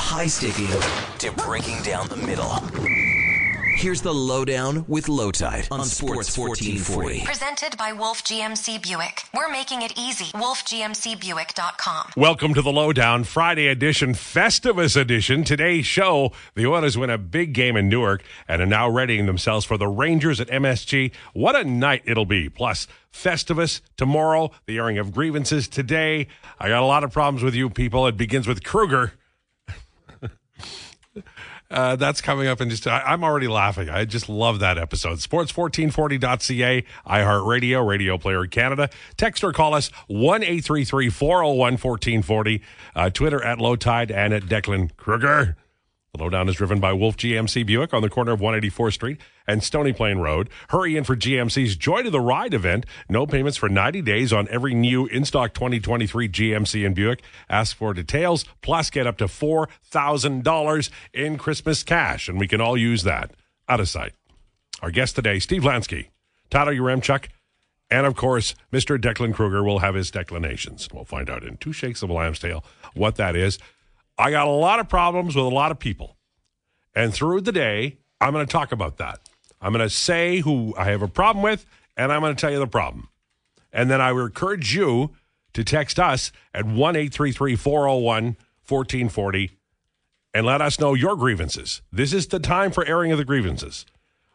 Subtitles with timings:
[0.00, 0.66] high sticking
[1.18, 2.50] to breaking down the middle.
[3.76, 7.24] Here's the lowdown with Lowetide on Sports 1440.
[7.24, 9.22] Presented by Wolf GMC Buick.
[9.32, 10.32] We're making it easy.
[10.32, 12.12] WolfGMCBuick.com.
[12.16, 15.44] Welcome to the Lowdown Friday edition, Festivus edition.
[15.44, 19.64] Today's show, the Oilers win a big game in Newark and are now readying themselves
[19.64, 21.12] for the Rangers at MSG.
[21.32, 22.50] What a night it'll be.
[22.50, 26.26] Plus, Festivus tomorrow, the airing of grievances today.
[26.58, 28.06] I got a lot of problems with you people.
[28.06, 29.12] It begins with Kruger.
[31.70, 32.86] Uh, that's coming up in just.
[32.86, 33.88] I, am already laughing.
[33.88, 35.18] I just love that episode.
[35.18, 38.90] Sports1440.ca, iHeartRadio, Radio Player Canada.
[39.16, 42.62] Text or call us 1 401 1440.
[42.94, 45.56] Uh, Twitter at Lowetide and at Declan Kruger.
[46.12, 49.62] The lowdown is driven by Wolf GMC Buick on the corner of 184th Street and
[49.62, 50.50] Stony Plain Road.
[50.70, 52.84] Hurry in for GMC's Joy to the Ride event.
[53.08, 57.22] No payments for 90 days on every new in stock 2023 GMC and Buick.
[57.48, 62.76] Ask for details, plus get up to $4,000 in Christmas cash, and we can all
[62.76, 63.30] use that.
[63.68, 64.12] Out of sight.
[64.82, 66.08] Our guest today, Steve Lansky,
[66.50, 67.28] Tyler Yaremchuk,
[67.88, 68.98] and of course, Mr.
[68.98, 70.88] Declan Kruger will have his Declanations.
[70.92, 73.60] We'll find out in two shakes of a lamb's tail what that is.
[74.20, 76.16] I got a lot of problems with a lot of people.
[76.94, 79.18] And through the day, I'm going to talk about that.
[79.62, 81.64] I'm going to say who I have a problem with,
[81.96, 83.08] and I'm going to tell you the problem.
[83.72, 85.10] And then I would encourage you
[85.54, 88.24] to text us at 1 833 401
[88.68, 89.50] 1440
[90.34, 91.80] and let us know your grievances.
[91.90, 93.86] This is the time for airing of the grievances.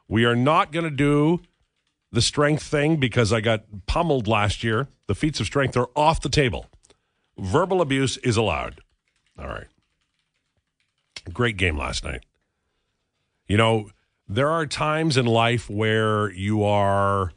[0.08, 1.42] We are not going to do
[2.12, 4.88] the strength thing because I got pummeled last year.
[5.08, 6.66] The feats of strength are off the table.
[7.38, 8.82] Verbal abuse is allowed.
[9.38, 9.68] All right.
[11.34, 12.26] Great game last night.
[13.48, 13.90] You know,
[14.28, 17.34] there are times in life where you are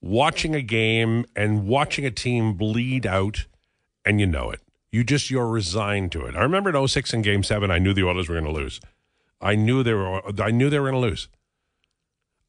[0.00, 3.46] watching a game and watching a team bleed out
[4.04, 4.60] and you know it.
[4.90, 6.34] You just you're resigned to it.
[6.36, 8.80] I remember in 06 in game 7 I knew the Oilers were going to lose.
[9.40, 11.28] I knew they were I knew they were going to lose.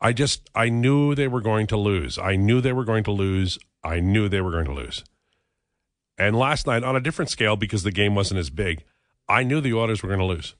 [0.02, 2.18] I just I knew they were going to lose.
[2.18, 3.58] I knew they were going to lose.
[3.84, 5.04] I knew they were going to lose.
[6.18, 8.84] And last night on a different scale because the game wasn't as big,
[9.28, 10.56] I knew the Oilers were going to lose.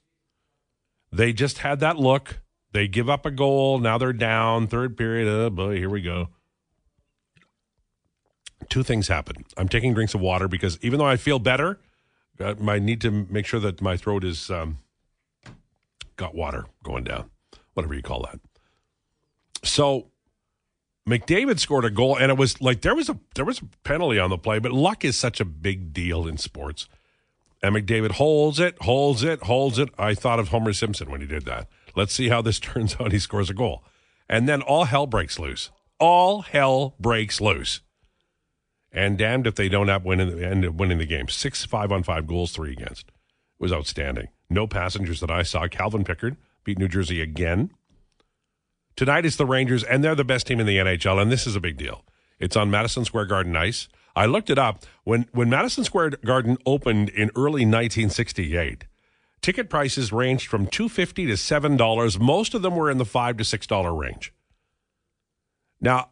[1.14, 2.40] They just had that look.
[2.72, 3.78] They give up a goal.
[3.78, 4.66] Now they're down.
[4.66, 5.28] Third period.
[5.28, 6.30] Oh, boy, here we go.
[8.68, 9.44] Two things happen.
[9.56, 11.78] I'm taking drinks of water because even though I feel better,
[12.40, 14.78] uh, I need to make sure that my throat is um,
[16.16, 17.30] got water going down,
[17.74, 18.40] whatever you call that.
[19.62, 20.08] So
[21.08, 24.18] McDavid scored a goal, and it was like there was a there was a penalty
[24.18, 26.88] on the play, but luck is such a big deal in sports.
[27.64, 29.88] And McDavid holds it, holds it, holds it.
[29.96, 31.66] I thought of Homer Simpson when he did that.
[31.96, 33.10] Let's see how this turns out.
[33.10, 33.82] He scores a goal.
[34.28, 35.70] And then all hell breaks loose.
[35.98, 37.80] All hell breaks loose.
[38.92, 41.28] And damned if they don't up end up winning the game.
[41.28, 43.08] Six five on five goals, three against.
[43.08, 43.14] It
[43.60, 44.28] was outstanding.
[44.50, 45.66] No passengers that I saw.
[45.66, 47.70] Calvin Pickard beat New Jersey again.
[48.94, 51.56] Tonight is the Rangers, and they're the best team in the NHL, and this is
[51.56, 52.04] a big deal.
[52.38, 53.88] It's on Madison Square Garden ice.
[54.16, 54.84] I looked it up.
[55.04, 58.84] When when Madison Square Garden opened in early 1968,
[59.40, 62.20] ticket prices ranged from 250 to $7.
[62.20, 64.32] Most of them were in the 5 to $6 range.
[65.80, 66.10] Now,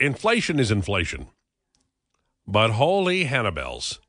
[0.00, 1.26] inflation is inflation.
[2.46, 4.00] But holy Hannibals.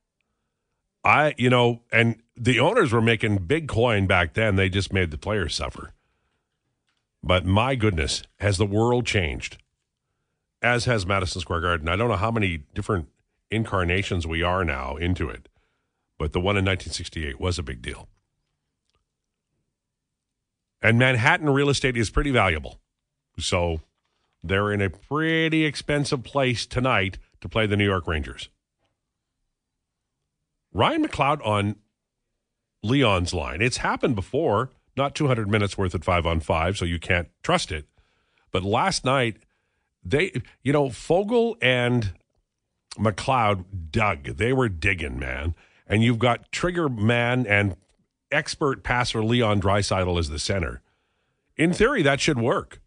[1.03, 4.55] I, you know, and the owners were making big coin back then.
[4.55, 5.93] They just made the players suffer.
[7.21, 9.57] But my goodness, has the world changed?
[10.61, 11.89] As has Madison Square Garden.
[11.89, 13.09] I don't know how many different
[13.55, 15.49] incarnations we are now into it.
[16.17, 18.07] But the one in 1968 was a big deal.
[20.81, 22.79] And Manhattan real estate is pretty valuable.
[23.39, 23.81] So
[24.43, 28.49] they're in a pretty expensive place tonight to play the New York Rangers.
[30.71, 31.77] Ryan McLeod on
[32.83, 33.61] Leon's line.
[33.61, 37.71] It's happened before, not 200 minutes worth at five on five, so you can't trust
[37.71, 37.87] it.
[38.51, 39.37] But last night,
[40.03, 40.31] they,
[40.63, 42.13] you know, Foegele and
[42.97, 44.23] McLeod dug.
[44.37, 45.55] They were digging, man.
[45.87, 47.75] And you've got trigger man and
[48.31, 50.81] expert passer Leon Draisaitl as the center.
[51.57, 52.81] In theory, that should work.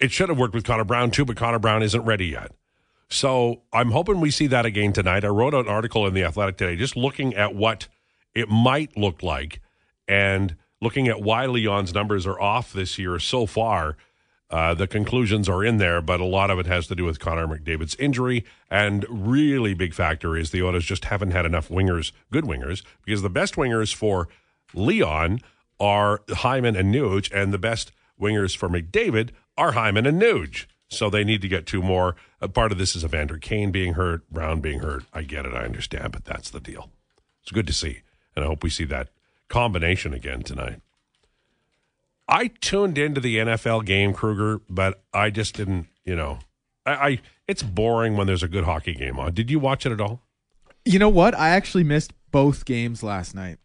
[0.00, 2.52] It should have worked with Connor Brown too, but Connor Brown isn't ready yet.
[3.08, 5.24] So I'm hoping we see that again tonight.
[5.24, 7.88] I wrote an article in the Athletic today just looking at what
[8.34, 9.60] it might look like
[10.06, 13.96] and looking at why Leon's numbers are off this year so far
[14.50, 17.20] uh, the conclusions are in there, but a lot of it has to do with
[17.20, 18.44] Connor McDavid's injury.
[18.70, 23.22] And really big factor is the Oilers just haven't had enough wingers, good wingers, because
[23.22, 24.28] the best wingers for
[24.72, 25.40] Leon
[25.78, 30.66] are Hyman and Nuge, and the best wingers for McDavid are Hyman and Nuge.
[30.88, 32.16] So they need to get two more.
[32.40, 35.04] A part of this is Evander Kane being hurt, Brown being hurt.
[35.12, 36.90] I get it, I understand, but that's the deal.
[37.42, 38.00] It's good to see,
[38.34, 39.10] and I hope we see that
[39.48, 40.80] combination again tonight.
[42.28, 45.86] I tuned into the NFL game, Kruger, but I just didn't.
[46.04, 46.38] You know,
[46.86, 49.32] I, I it's boring when there's a good hockey game on.
[49.34, 50.22] Did you watch it at all?
[50.84, 51.34] You know what?
[51.34, 53.58] I actually missed both games last night.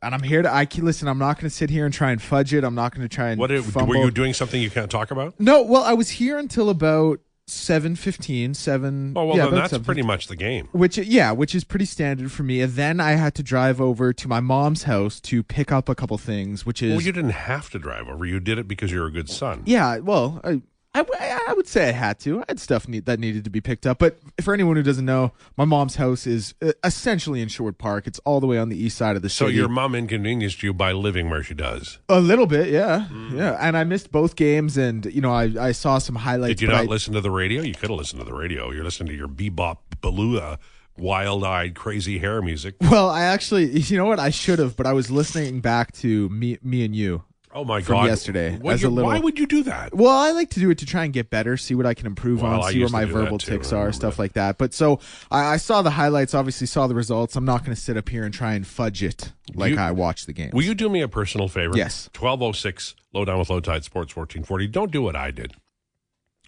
[0.00, 2.12] And I'm here to I can listen, I'm not going to sit here and try
[2.12, 2.62] and fudge it.
[2.62, 3.88] I'm not going to try and What fumble.
[3.88, 4.32] were you doing?
[4.32, 5.38] Something you can't talk about?
[5.40, 7.18] No, well, I was here until about
[7.54, 9.84] 7:15, 7 Oh well, yeah, then that's 7:15.
[9.84, 10.68] pretty much the game.
[10.72, 12.60] which yeah, which is pretty standard for me.
[12.60, 15.94] And then I had to drive over to my mom's house to pick up a
[15.94, 18.24] couple things, which is Well, you didn't have to drive over.
[18.24, 19.62] You did it because you're a good son.
[19.66, 20.62] Yeah, well, I,
[20.94, 21.04] I,
[21.48, 22.40] I would say I had to.
[22.40, 23.98] I had stuff need, that needed to be picked up.
[23.98, 28.06] But for anyone who doesn't know, my mom's house is uh, essentially in Sherwood Park.
[28.06, 29.56] It's all the way on the east side of the So city.
[29.56, 31.98] So your mom inconvenienced you by living where she does.
[32.08, 33.32] a little bit, yeah, Mm.
[33.36, 33.56] yeah.
[33.60, 36.56] And I missed both games, and you know, I, I saw some highlights.
[36.58, 37.62] Did you not I, listen to the radio?
[37.62, 38.70] You could have listened to the radio.
[38.72, 40.58] You're listening to your bebop balua,
[40.96, 42.74] wild-eyed, crazy hair music.
[42.80, 44.18] Well, I actually, you know what?
[44.18, 47.22] I should have, but I was listening back to me, me and you.
[47.54, 48.06] Oh my From god!
[48.06, 49.94] yesterday, What as a little- why would you do that?
[49.94, 52.06] Well, I like to do it to try and get better, see what I can
[52.06, 54.22] improve Well, I on, see where my verbal too, ticks are, stuff that.
[54.22, 54.58] like that.
[54.58, 55.00] But so
[55.30, 57.36] I, I saw the highlights, obviously saw the results.
[57.36, 59.92] I'm not going to sit up here and try and fudge it like You- I
[59.92, 60.50] watched the game.
[60.52, 61.76] Will you do me a personal favor?
[61.76, 62.10] Yes.
[62.12, 64.66] Twelve oh six, low down with Lowetide sports fourteen forty.
[64.66, 65.54] Don't do what I did.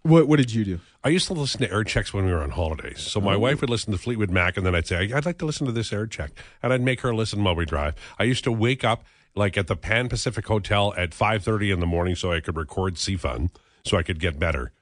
[0.02, 0.80] What What did you do?
[1.02, 3.00] I used to listen to air checks when we were on holidays.
[3.00, 3.38] So my oh.
[3.38, 5.72] wife would listen to Fleetwood Mac, and then I'd say, "I'd like to listen to
[5.72, 6.32] this air check,"
[6.62, 7.94] and I'd make her listen while we drive.
[8.18, 9.04] I used to wake up
[9.34, 12.56] like at the Pan Pacific Hotel at five thirty in the morning so I could
[12.56, 13.50] record CFUN
[13.84, 14.72] so I could get better.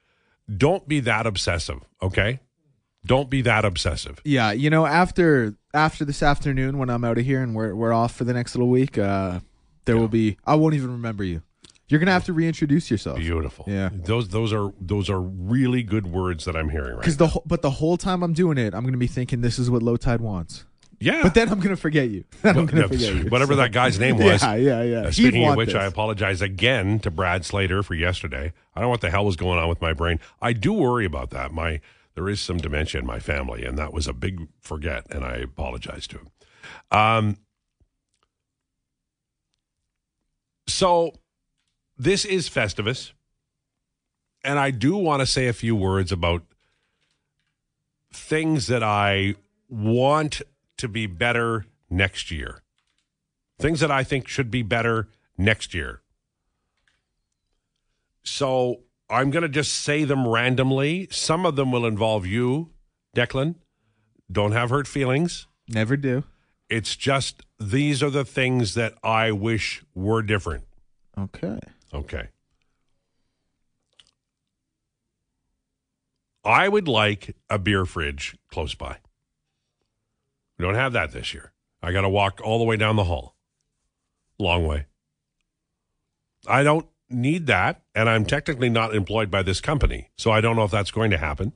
[0.54, 2.40] Don't be that obsessive, okay?
[3.04, 4.20] Don't be that obsessive.
[4.24, 7.92] Yeah, you know, after after this afternoon when I'm out of here and we're we're
[7.92, 9.40] off for the next little week, uh,
[9.84, 10.36] there will be.
[10.46, 11.42] I won't even remember you.
[11.88, 13.18] You're gonna have to reintroduce yourself.
[13.18, 13.64] Beautiful.
[13.66, 13.88] Yeah.
[13.92, 17.00] Those those are those are really good words that I'm hearing right.
[17.00, 19.58] Because the whole, but the whole time I'm doing it, I'm gonna be thinking this
[19.58, 20.64] is what Lowetide wants.
[21.00, 21.22] Yeah.
[21.22, 22.24] But then I'm gonna forget you.
[22.42, 23.30] Then I'm gonna Yeah, forget you.
[23.30, 24.42] Whatever So- that guy's name was.
[24.42, 24.96] Yeah, yeah, yeah.
[25.02, 28.52] Uh, speaking of which, I apologize again to Brad Slater for yesterday.
[28.74, 30.18] I don't know what the hell was going on with my brain.
[30.42, 31.52] I do worry about that.
[31.52, 31.80] My
[32.14, 35.36] there is some dementia in my family, and that was a big forget, and I
[35.36, 36.28] apologize to him.
[36.90, 37.36] Um,
[40.66, 41.12] so
[41.96, 43.12] this is Festivus,
[44.44, 46.42] and I do want to say a few words about
[48.12, 49.34] things that I
[49.68, 50.42] want
[50.78, 52.62] to be better next year.
[53.58, 56.00] Things that I think should be better next year.
[58.22, 58.80] So
[59.10, 61.08] I'm going to just say them randomly.
[61.10, 62.70] Some of them will involve you,
[63.16, 63.56] Declan.
[64.30, 65.46] Don't have hurt feelings.
[65.68, 66.24] Never do.
[66.68, 70.64] It's just these are the things that I wish were different.
[71.16, 71.58] Okay.
[71.94, 72.28] Okay.
[76.44, 78.98] I would like a beer fridge close by.
[80.58, 81.52] We don't have that this year.
[81.82, 83.36] I got to walk all the way down the hall.
[84.38, 84.86] Long way.
[86.46, 90.56] I don't need that, and I'm technically not employed by this company, so I don't
[90.56, 91.52] know if that's going to happen.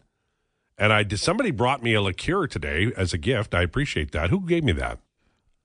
[0.78, 1.18] And I did.
[1.18, 3.54] Somebody brought me a liqueur today as a gift.
[3.54, 4.30] I appreciate that.
[4.30, 4.98] Who gave me that?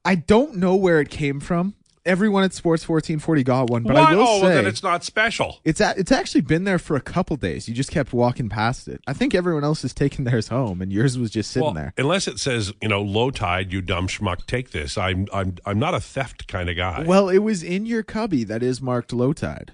[0.03, 1.75] I don't know where it came from.
[2.07, 4.11] Everyone at Sports 1440 got one, but Why?
[4.11, 5.59] I will oh, say well, then it's not special.
[5.65, 7.67] It's a, it's actually been there for a couple days.
[7.67, 9.01] You just kept walking past it.
[9.05, 11.93] I think everyone else has taken theirs home, and yours was just sitting Well, there.
[11.97, 14.97] Unless it says, you know, Lowetide, you dumb schmuck, take this.
[14.97, 17.03] I'm I'm I'm not a theft kind of guy.
[17.05, 19.69] Well, it was in your cubby that is marked Lowetide.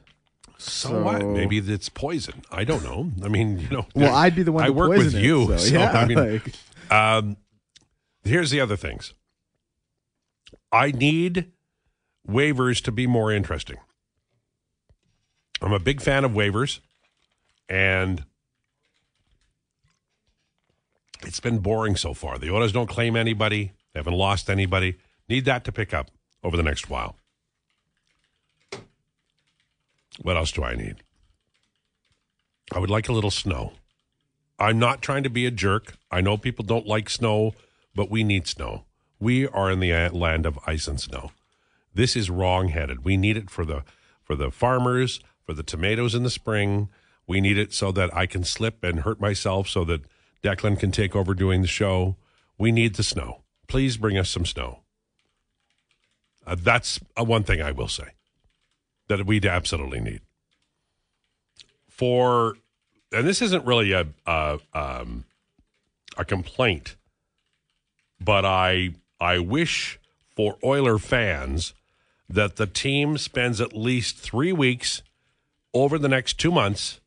[0.57, 1.23] so, what?
[1.23, 2.41] Maybe it's poison.
[2.51, 3.11] I don't know.
[3.23, 3.85] I mean, you know.
[3.95, 4.63] Well, I'd be the one.
[4.63, 5.47] I to work with it, you.
[5.47, 6.53] so, so, yeah, I mean, like-
[6.91, 7.37] um,
[8.23, 9.13] here's the other things.
[10.71, 11.51] I need
[12.27, 13.77] waivers to be more interesting.
[15.61, 16.79] I'm a big fan of waivers,
[17.69, 18.25] and
[21.25, 22.37] it's been boring so far.
[22.37, 24.97] The Oilers don't claim anybody, they haven't lost anybody.
[25.29, 26.11] Need that to pick up
[26.43, 27.15] over the next while.
[30.21, 30.97] What else do I need?
[32.73, 33.73] I would like a little snow.
[34.59, 35.95] I'm not trying to be a jerk.
[36.11, 37.53] I know people don't like snow,
[37.95, 38.85] but we need snow.
[39.19, 41.31] We are in the land of ice and snow.
[41.93, 43.03] This is wrong-headed.
[43.03, 43.83] We need it for the
[44.23, 46.89] for the farmers, for the tomatoes in the spring.
[47.27, 50.01] We need it so that I can slip and hurt myself so that
[50.43, 52.15] Declan can take over doing the show.
[52.57, 53.43] We need the snow.
[53.67, 54.79] Please bring us some snow.
[56.45, 58.09] Uh, that's uh, one thing I will say
[59.07, 60.21] that we absolutely need.
[61.89, 62.55] For
[63.11, 65.25] and this isn't really a a, um,
[66.17, 66.95] a complaint,
[68.19, 69.99] but I I wish
[70.35, 71.73] for Oiler fans
[72.29, 75.03] that the team spends at least three weeks
[75.73, 76.99] over the next two months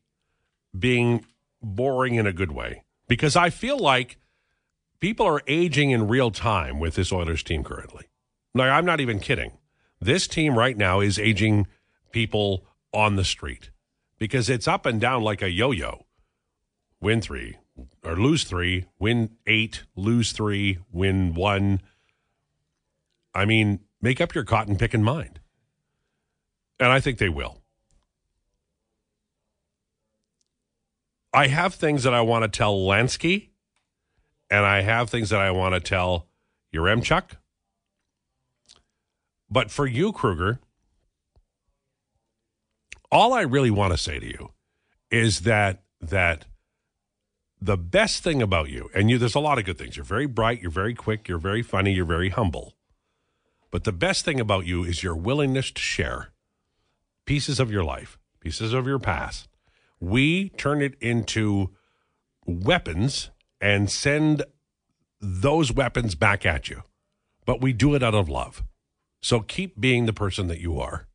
[0.77, 1.25] being
[1.61, 4.17] boring in a good way because I feel like
[4.99, 8.05] people are aging in real time with this Oilers team currently.
[8.53, 9.57] Like I'm not even kidding.
[9.99, 11.67] This team right now is aging
[12.11, 13.71] people on the street
[14.17, 16.05] because it's up and down like a yo yo.
[16.99, 17.57] Win three
[18.03, 21.81] or lose three, win eight, lose three, win one.
[23.33, 25.39] I mean, make up your cotton picking mind.
[26.79, 27.61] And I think they will.
[31.33, 33.49] I have things that I want to tell Lansky,
[34.49, 36.27] and I have things that I want to tell
[36.73, 37.31] Yaremchuk.
[39.49, 40.59] But for you, Kruger,
[43.11, 44.51] all I really want to say to you
[45.09, 46.45] is that that
[47.59, 49.97] the best thing about you, and you, there's a lot of good things.
[49.97, 52.76] You're very bright, you're very quick, you're very funny, you're very humble.
[53.71, 56.29] But the best thing about you is your willingness to share
[57.25, 59.49] pieces of your life, pieces of your past.
[59.99, 61.71] We turn it into
[62.45, 64.43] weapons and send
[65.19, 66.83] those weapons back at you.
[67.45, 68.63] But we do it out of love.
[69.21, 71.07] So keep being the person that you are.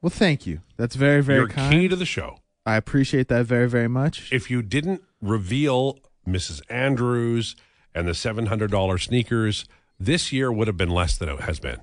[0.00, 0.60] Well, thank you.
[0.76, 1.72] That's very, very You're kind.
[1.72, 2.38] key to the show.
[2.64, 4.32] I appreciate that very, very much.
[4.32, 6.60] If you didn't reveal Mrs.
[6.68, 7.56] Andrews
[7.94, 9.64] and the $700 sneakers,
[10.06, 11.80] this year would have been less than it has been.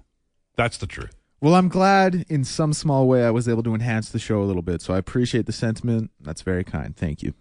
[0.55, 1.15] That's the truth.
[1.41, 4.45] Well, I'm glad in some small way I was able to enhance the show a
[4.45, 4.81] little bit.
[4.81, 6.11] So I appreciate the sentiment.
[6.19, 6.95] That's very kind.
[6.95, 7.33] Thank you.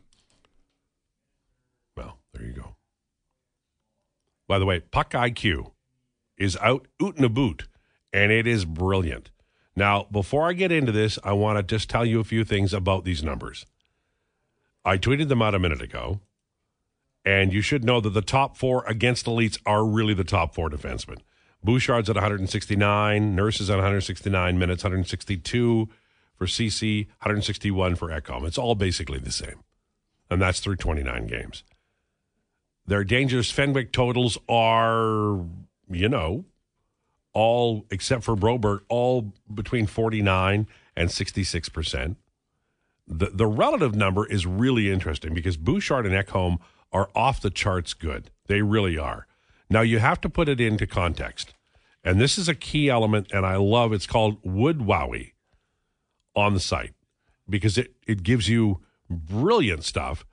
[1.96, 2.76] Well, there you go.
[4.46, 5.72] By the way, Puck IQ
[6.36, 7.66] is out oot and a boot,
[8.12, 9.30] and it is brilliant.
[9.74, 12.72] Now, before I get into this, I want to just tell you a few things
[12.72, 13.66] about these numbers.
[14.84, 16.20] I tweeted them out a minute ago,
[17.24, 20.70] and you should know that the top four against elites are really the top four
[20.70, 21.18] defensemen.
[21.62, 25.88] Bouchard's at 169, Nurse is at 169 minutes, 162
[26.36, 28.46] for CC, 161 for Ekholm.
[28.46, 29.64] It's all basically the same,
[30.30, 31.64] and that's through 29 games.
[32.86, 35.44] Their dangerous Fenwick totals are,
[35.90, 36.44] you know,
[37.34, 42.16] all except for Broberg, all between 49 and 66 percent.
[43.06, 46.58] The the relative number is really interesting because Bouchard and Ekholm
[46.92, 48.30] are off the charts good.
[48.46, 49.26] They really are.
[49.70, 51.54] Now you have to put it into context,
[52.02, 53.92] and this is a key element, and I love.
[53.92, 55.32] It's called WoodWOWY
[56.34, 56.94] on the site
[57.48, 58.80] because it it gives you
[59.10, 60.24] brilliant stuff,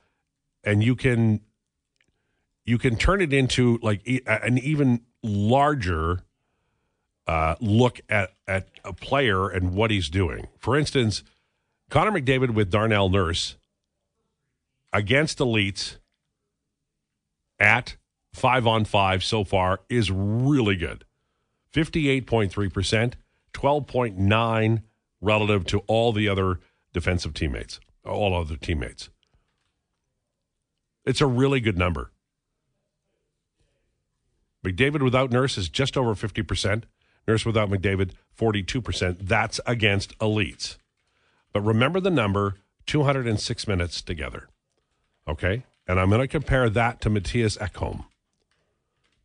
[0.64, 1.42] and you can
[2.66, 6.24] you can turn it into like an even larger
[7.28, 10.48] uh, look at at a player and what he's doing.
[10.58, 11.24] For instance,
[11.90, 13.58] Connor McDavid with Darnell Nurse
[14.94, 15.98] against elites
[17.60, 17.96] at
[18.34, 21.06] five on five so far is really good.
[21.74, 23.14] 58.3%,
[23.54, 24.82] 12.9
[25.22, 26.60] relative to all the other
[26.94, 29.10] defensive teammates, all other teammates.
[31.06, 32.12] It's a really good number.
[34.66, 36.84] McDavid without Nurse is just over 50%.
[37.28, 39.18] Nurse without McDavid, 42%.
[39.22, 40.78] That's against elites.
[41.54, 42.56] But remember the number
[42.88, 44.50] 206 minutes together.
[45.28, 45.64] Okay?
[45.88, 48.06] And I'm going to compare that to Matthias Ekholm.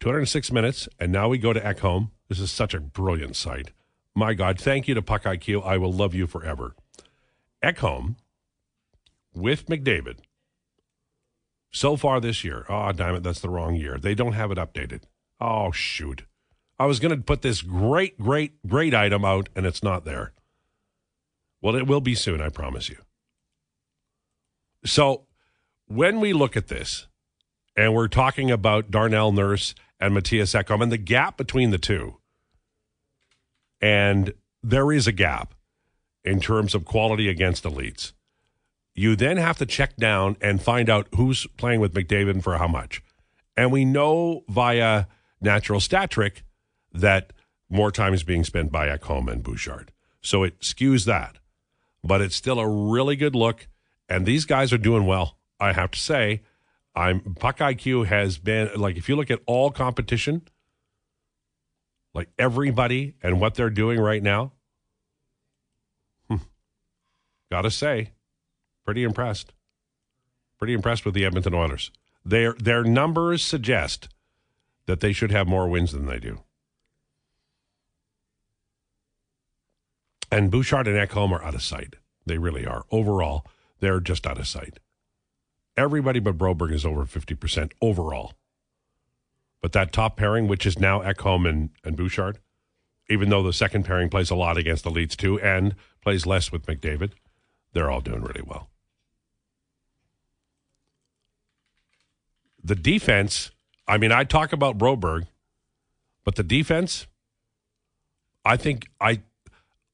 [0.00, 2.11] 206 minutes, and now we go to Ekholm.
[2.29, 3.73] This is such a brilliant site.
[4.14, 5.64] My God, thank you to Puck IQ.
[5.64, 6.75] I will love you forever.
[7.62, 8.17] Ekholm
[9.35, 10.19] with McDavid
[11.71, 12.64] so far this year.
[12.69, 13.99] Oh, damn it, that's the wrong year.
[13.99, 15.02] They don't have it updated.
[15.40, 16.25] Oh, shoot.
[16.79, 20.33] I was going to put this great, great, great item out, and it's not there.
[21.61, 22.97] Well, it will be soon, I promise you.
[24.85, 25.26] So,
[25.90, 27.09] when we look at this,
[27.76, 32.18] and we're talking about Darnell Nurse and Matthias Ekholm and the gap between the two,
[33.80, 34.32] and
[34.62, 35.54] there is a gap
[36.25, 38.12] in terms of quality against elites.
[38.94, 42.68] You then have to check down and find out who's playing with McDavid for how
[42.68, 43.02] much.
[43.56, 45.06] And we know via
[45.40, 46.44] natural stat trick
[46.92, 47.32] that
[47.68, 49.90] more time is being spent by Ekholm and Bouchard.
[50.20, 51.38] So it skews that.
[52.04, 53.66] But it's still a really good look.
[54.09, 55.37] And these guys are doing well.
[55.61, 56.43] I have to say,
[56.95, 60.43] I'm Puck IQ has been like if you look at all competition,
[62.14, 64.52] like everybody and what they're doing right now,
[66.29, 66.37] hmm,
[67.50, 68.12] gotta say,
[68.85, 69.52] pretty impressed.
[70.59, 71.90] Pretty impressed with the Edmonton Oilers.
[72.25, 74.09] Their their numbers suggest
[74.87, 76.40] that they should have more wins than they do.
[80.33, 81.97] And Bouchard and Ekholm are out of sight.
[82.26, 82.85] They really are.
[82.90, 83.47] Overall,
[83.81, 84.79] they're just out of sight.
[85.80, 88.34] Everybody but Broberg is over 50% overall.
[89.62, 92.38] But that top pairing, which is now Ekholm and, and Bouchard,
[93.08, 96.52] even though the second pairing plays a lot against the elites too and plays less
[96.52, 97.12] with McDavid,
[97.72, 98.68] they're all doing really well.
[102.62, 103.50] The defense,
[103.88, 105.28] I mean, I talk about Broberg,
[106.25, 107.06] but the defense,
[108.44, 109.22] I think I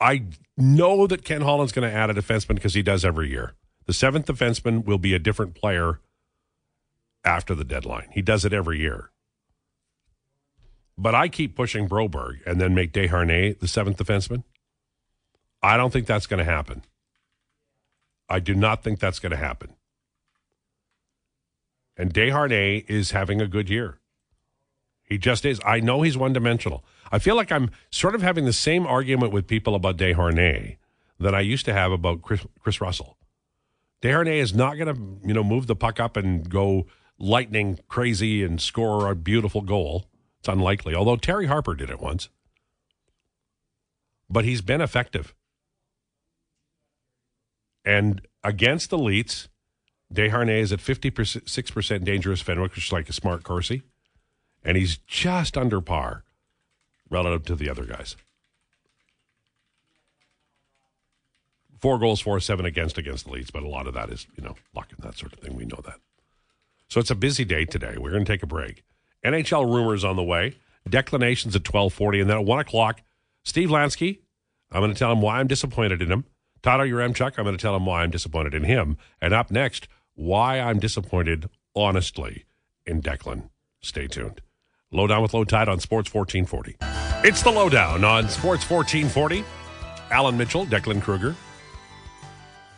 [0.00, 0.24] I
[0.56, 3.54] know that Ken Holland's going to add a defenseman because he does every year.
[3.86, 6.00] The seventh defenseman will be a different player
[7.24, 8.08] after the deadline.
[8.12, 9.10] He does it every year.
[10.98, 14.44] But I keep pushing Broberg and then make Desharnais the seventh defenseman.
[15.62, 16.82] I don't think that's going to happen.
[18.28, 19.74] I do not think that's going to happen.
[21.96, 23.98] And Desharnais is having a good year.
[25.02, 25.60] He just is.
[25.64, 26.84] I know he's one dimensional.
[27.12, 30.76] I feel like I'm sort of having the same argument with people about Desharnais
[31.20, 33.16] that I used to have about Chris, Chris Russell.
[34.02, 36.86] Desharnais is not going to, you know, move the puck up and go
[37.18, 40.06] lightning crazy and score a beautiful goal.
[40.40, 40.94] It's unlikely.
[40.94, 42.28] Although Terry Harper did it once.
[44.28, 45.34] But he's been effective.
[47.84, 49.48] And against the elites,
[50.12, 53.82] Desharnais is at 56% dangerous Fenwick, which is like a smart Corsi.
[54.64, 56.24] And he's just under par
[57.08, 58.16] relative to the other guys.
[61.80, 64.42] Four goals for, seven against against the elites, but a lot of that is, you
[64.42, 65.56] know, luck and that sort of thing.
[65.56, 65.96] We know that.
[66.88, 67.96] So it's a busy day today.
[67.98, 68.84] We're going to take a break.
[69.24, 70.54] NHL rumors on the way.
[70.88, 72.20] Declanations at 1240.
[72.20, 73.02] And then at 1 o'clock,
[73.44, 74.20] Steve Lansky.
[74.72, 76.24] I'm going to tell him why I'm disappointed in him.
[76.62, 78.96] Tyler Yaremchuk, I'm going to tell him why I'm disappointed in him.
[79.20, 82.44] And up next, why I'm disappointed, honestly,
[82.84, 83.50] in Declan.
[83.80, 84.40] Stay tuned.
[84.90, 86.76] Lowdown with Lowetide on Sports 1440.
[87.28, 89.44] It's the Lowdown on Sports 1440.
[90.10, 91.36] Alan Mitchell, Declan Kruger.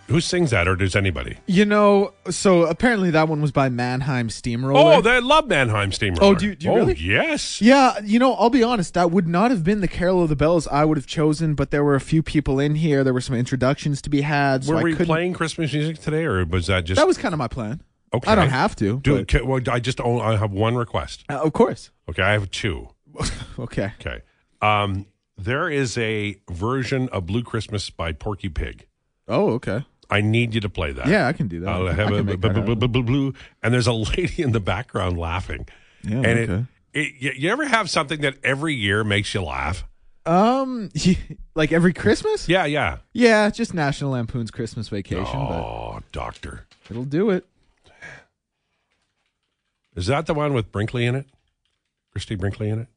[0.08, 1.36] Who sings that, or does anybody?
[1.46, 4.96] You know, so apparently that one was by Mannheim Steamroller.
[4.96, 6.32] Oh, they love Mannheim Steamroller.
[6.32, 6.94] Oh, do you- do you oh, really?
[6.94, 7.60] yes.
[7.60, 10.36] Yeah, you know, I'll be honest, that would not have been the Carol of the
[10.36, 13.04] Bells I would have chosen, but there were a few people in here.
[13.04, 14.64] There were some introductions to be had.
[14.64, 17.18] So Were I we couldn't- playing Christmas music today, or was that just That was
[17.18, 17.82] kind of my plan.
[18.14, 18.30] okay?
[18.30, 19.00] I don't have to.
[19.00, 21.24] Do but- well, I just own, I have one request.
[21.28, 21.90] Uh, of course.
[22.08, 22.88] Okay, I have two.
[23.58, 23.92] Okay.
[24.00, 24.20] Okay,
[24.62, 28.86] um, there is a version of Blue Christmas by Porky Pig.
[29.26, 29.84] Oh, okay.
[30.10, 31.06] I need you to play that.
[31.06, 31.68] Yeah, I can do that.
[31.68, 32.28] I'll I have can
[32.82, 35.66] a blue, and there's a lady in the background laughing.
[36.02, 36.64] Yeah, and okay.
[36.94, 39.84] it, it, you- ever have something that every year makes you laugh?
[40.24, 40.90] Um,
[41.54, 42.48] like every Christmas?
[42.48, 42.98] Yeah, yeah.
[43.12, 47.46] Yeah, just National Lampoon's Christmas Vacation, Oh, doctor, it'll do it.
[49.96, 51.26] is that the one with Brinkley in it?
[52.12, 52.88] Christie Brinkley in it?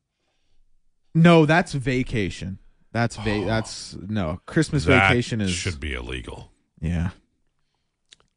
[1.14, 2.60] No, that's Vacation.
[2.94, 6.51] That's va- that's no Christmas That Vacation is should be illegal.
[6.82, 7.12] Yeah.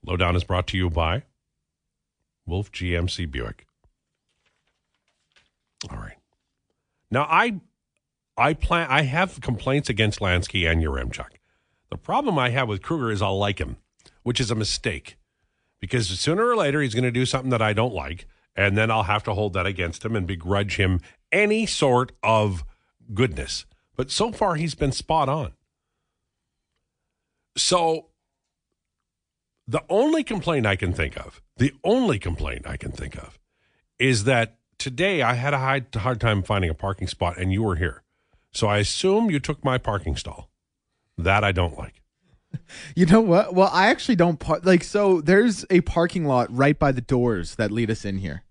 [0.06, 1.22] Lowdown is brought to you by
[2.46, 3.66] Wolf GMC Buick.
[5.90, 6.18] All right.
[7.10, 7.60] Now I
[8.36, 11.30] I plan I have complaints against Lansky and Yaremchuk.
[11.90, 13.76] The problem I have with Kruger is I'll like him,
[14.22, 15.16] which is a mistake.
[15.80, 18.26] Because sooner or later he's going to do something that I don't like,
[18.56, 22.64] and then I'll have to hold that against him and begrudge him any sort of
[23.12, 23.66] goodness.
[23.96, 25.52] But so far he's been spot on.
[27.56, 28.06] So
[29.66, 33.38] the only complaint I can think of, the only complaint I can think of,
[33.98, 37.62] is that today I had a hard, hard time finding a parking spot and you
[37.62, 38.02] were here.
[38.52, 40.50] So I assume you took my parking stall.
[41.16, 42.00] That I don't like.
[42.94, 43.52] You know what?
[43.52, 44.84] Well, I actually don't par- like.
[44.84, 48.43] So there's a parking lot right by the doors that lead us in here.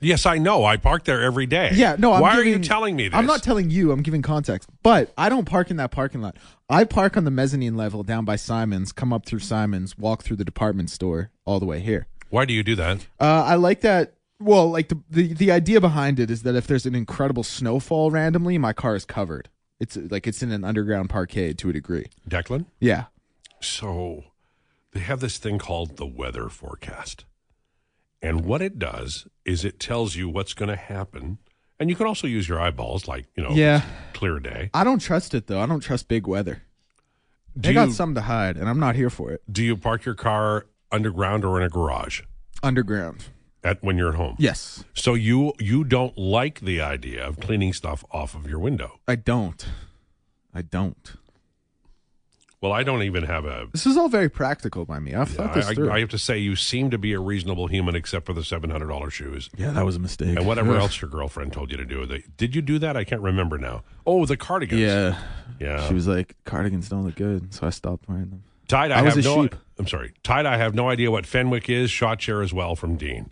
[0.00, 0.64] Yes, I know.
[0.64, 1.70] I park there every day.
[1.72, 2.12] Yeah, no.
[2.12, 3.16] I'm Why are you telling me this?
[3.16, 3.90] I'm not telling you.
[3.90, 4.68] I'm giving context.
[4.82, 6.36] But I don't park in that parking lot.
[6.68, 8.92] I park on the mezzanine level down by Simons.
[8.92, 12.06] Come up through Simons, walk through the department store all the way here.
[12.30, 13.06] Why do you do that?
[13.18, 14.14] Uh, I like that.
[14.40, 18.10] Well, like the, the the idea behind it is that if there's an incredible snowfall
[18.10, 19.48] randomly, my car is covered.
[19.80, 22.06] It's like it's in an underground parkade to a degree.
[22.28, 22.66] Declan?
[22.78, 23.06] Yeah.
[23.60, 24.24] So
[24.92, 27.24] they have this thing called the weather forecast.
[28.20, 31.38] And what it does is it tells you what's going to happen.
[31.80, 33.82] And you can also use your eyeballs, like, you know, Yeah.
[34.12, 34.70] clear day.
[34.74, 35.60] I don't trust it though.
[35.60, 36.62] I don't trust big weather.
[37.56, 39.42] Do They got you, something to hide, and I'm not here for it.
[39.50, 42.22] do you park your car underground or in a garage
[42.62, 43.26] Underground.
[43.64, 44.36] at when you're at home?
[44.38, 44.84] Yes.
[44.94, 48.98] So you you don't like the idea of cleaning stuff off of your window.
[49.08, 49.64] I don't.
[50.54, 51.14] I don't.
[52.60, 53.68] Well, I don't even have a.
[53.70, 55.14] This is all very practical by me.
[55.14, 55.90] I've thought this I, through.
[55.90, 58.42] I, I have to say, you seem to be a reasonable human, except for the
[58.42, 60.36] seven hundred dollars shoes yeah, that was a mistake.
[60.36, 62.04] and whatever else your girlfriend told you to do.
[62.04, 62.96] They- Did you do that?
[62.96, 63.84] I can't remember now.
[64.04, 64.80] Oh, the cardigans.
[64.80, 65.18] Yeah.
[65.60, 65.86] yeah.
[65.86, 68.42] She was like, cardigans don't look good, so I stopped wearing them.
[68.66, 69.42] Tide, I, I have no.
[69.44, 69.54] sheep.
[69.78, 70.44] I'm sorry, Tide.
[70.44, 71.90] I have no idea what Fenwick is.
[71.92, 73.30] Shot share as well from Dean.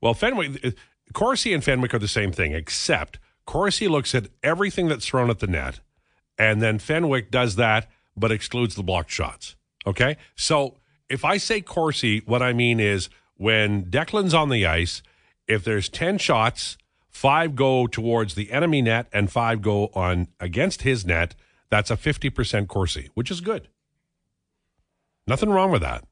[0.00, 0.70] Well, Fenwick, uh,
[1.12, 5.38] Corsi and Fenwick are the same thing, except Corsi looks at everything that's thrown at
[5.38, 5.78] the net,
[6.36, 9.56] and then Fenwick does that, but excludes the blocked shots.
[9.86, 10.76] Okay, so
[11.08, 15.02] if I say Corsi, what I mean is when Declan's on the ice,
[15.46, 20.82] if there's ten shots, five go towards the enemy net, and five go on against
[20.82, 21.34] his net,
[21.70, 23.68] that's a 50% Corsi, which is good.
[25.26, 26.04] Nothing wrong with that.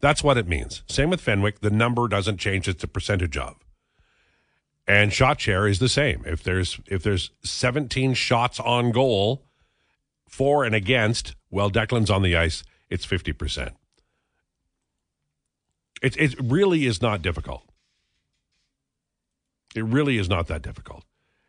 [0.00, 0.82] That's what it means.
[0.88, 1.60] Same with Fenwick.
[1.60, 3.56] The number doesn't change; it's a percentage of.
[4.86, 6.22] And shot share is the same.
[6.26, 9.45] If there's if there's 17 shots on goal,
[10.28, 13.72] for and against, well, Declan's on the ice, it's 50%.
[16.02, 17.62] It it really is not difficult.
[19.74, 21.04] It really is not that difficult.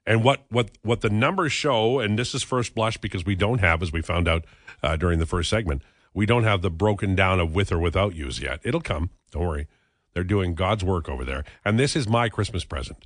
[0.06, 3.60] And what what what the numbers show, and this is first blush because we don't
[3.60, 4.46] have, as we found out
[4.82, 5.82] uh, during the first segment,
[6.14, 8.62] we don't have the broken down of with or without use yet.
[8.64, 9.10] It'll come.
[9.32, 9.68] Don't worry.
[10.14, 11.44] They're doing God's work over there.
[11.64, 13.06] And this is my Christmas present.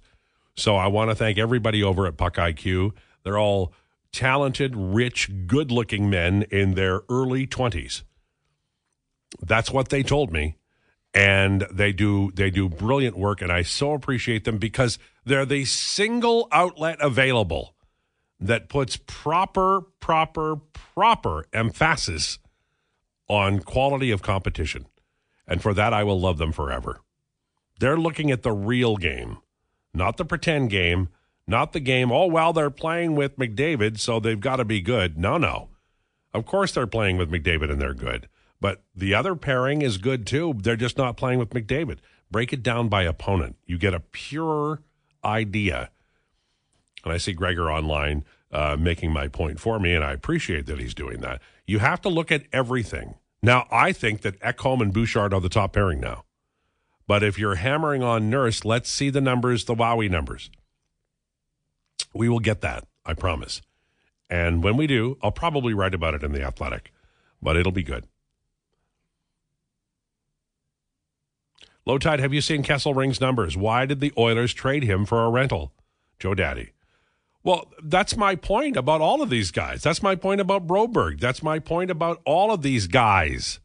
[0.55, 2.91] So I want to thank everybody over at Puck IQ.
[3.23, 3.73] They're all
[4.11, 8.03] talented, rich, good looking men in their early 20s.
[9.41, 10.57] That's what they told me.
[11.13, 15.65] And they do they do brilliant work and I so appreciate them because they're the
[15.65, 17.75] single outlet available
[18.39, 22.39] that puts proper proper proper emphasis
[23.27, 24.85] on quality of competition.
[25.47, 27.01] And for that, I will love them forever.
[27.79, 29.37] They're looking at the real game,
[29.93, 31.09] not the pretend game,
[31.51, 35.17] not the game, oh, well, they're playing with McDavid, so they've got to be good.
[35.17, 35.69] No, no.
[36.33, 38.27] Of course they're playing with McDavid and they're good.
[38.59, 40.55] But the other pairing is good too.
[40.57, 41.97] They're just not playing with McDavid.
[42.31, 43.57] Break it down by opponent.
[43.65, 44.81] You get a pure
[45.25, 45.91] idea.
[47.03, 50.79] And I see Gregor online uh, making my point for me, and I appreciate that
[50.79, 51.41] he's doing that.
[51.65, 53.15] You have to look at everything.
[53.41, 56.25] Now, I think that Ekholm and Bouchard are the top pairing now.
[57.07, 60.49] But if you're hammering on Nurse, let's see the numbers, the WOWY numbers.
[62.13, 63.61] We will get that, I promise.
[64.29, 66.91] And when we do, I'll probably write about it in The Athletic,
[67.41, 68.05] but it'll be good.
[71.87, 73.57] Lowetide, have you seen Kesselring's numbers?
[73.57, 75.73] Why did the Oilers trade him for a rental?
[76.19, 76.73] Joe Daddy.
[77.43, 79.81] Well, that's my point about all of these guys.
[79.81, 81.19] That's my point about Broberg.
[81.19, 83.59] That's my point about all of these guys.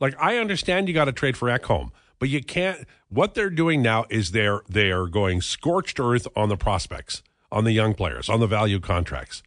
[0.00, 2.86] Like I understand you got to trade for Ekholm, but you can't.
[3.08, 7.22] What they're doing now is they're they are going scorched earth on the prospects,
[7.54, 9.42] on the young players, on the value contracts.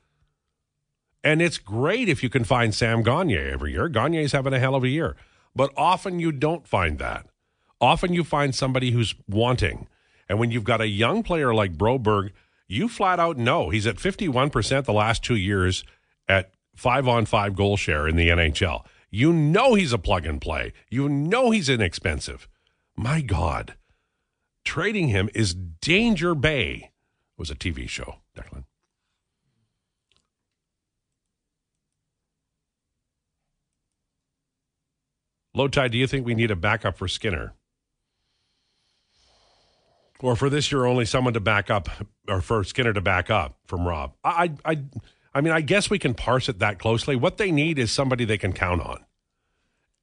[1.23, 3.87] And it's great if you can find Sam Gagner every year.
[3.87, 5.15] Gagner's having a hell of a year,
[5.55, 7.27] but often you don't find that.
[7.79, 9.87] Often you find somebody who's wanting,
[10.27, 12.31] and when you've got a young player like Broberg
[12.67, 15.83] you flat out know he's at 51% the last two years
[16.27, 18.85] at five on five goal share in the NHL.
[19.09, 20.73] You know he's a plug and play.
[20.89, 22.47] You know he's inexpensive.
[22.95, 23.75] My God,
[24.65, 26.91] trading him is Danger Bay.
[27.37, 28.63] Was a TV show, Declan.
[35.55, 37.53] Lowetide, do you think we need a backup for Skinner?
[40.19, 41.89] Or for this year, only someone to back up,
[42.27, 44.13] or for Skinner to back up from Rob.
[44.23, 44.79] I, I,
[45.33, 47.15] I mean, I guess we can parse it that closely.
[47.15, 49.05] What they need is somebody they can count on,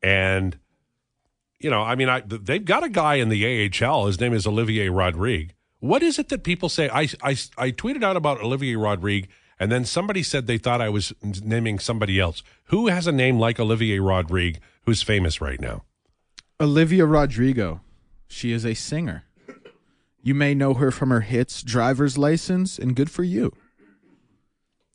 [0.02, 0.56] and
[1.58, 4.06] you know, I mean, I they've got a guy in the AHL.
[4.06, 5.54] His name is Olivier Rodrigue.
[5.84, 6.88] What is it that people say?
[6.88, 9.28] I, I, I tweeted out about Olivier Rodrigue,
[9.60, 12.42] and then somebody said they thought I was naming somebody else.
[12.68, 15.84] Who has a name like Olivier Rodrigue who's famous right now?
[16.58, 17.82] Olivia Rodrigo.
[18.28, 19.24] She is a singer.
[20.22, 23.52] You may know her from her hits Driver's License and Good for You.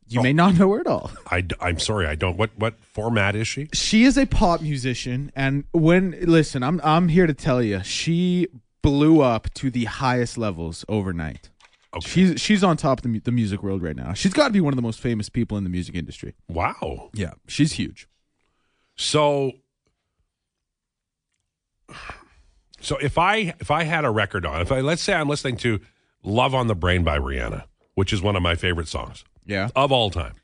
[0.08, 0.24] You Oh.
[0.24, 1.12] may not know her at all.
[1.28, 2.36] I, am sorry, I don't.
[2.36, 3.70] What what format is she?
[3.74, 8.48] She is a pop musician and when listen, I'm I'm here to tell you, she
[8.82, 11.50] blew up to the highest levels overnight.
[11.96, 12.08] Okay.
[12.08, 14.14] She's she's on top of the, mu- the music world right now.
[14.14, 16.36] She's got to be one of the most famous people in the music industry.
[16.48, 17.10] Wow.
[17.14, 18.08] Yeah, she's huge.
[18.96, 19.54] So
[22.80, 25.58] so if I if I had a record on, if I let's say I'm listening
[25.58, 25.80] to
[26.24, 27.64] Love on the Brain by Rihanna,
[27.96, 29.70] which is one of my favorite songs Yeah.
[29.76, 30.36] of all time.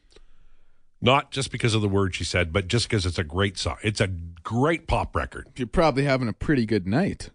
[1.02, 3.76] Not just because of the word she said, but just because it's a great song.
[3.84, 5.48] It's a great pop record.
[5.58, 7.30] You're probably having a pretty good night.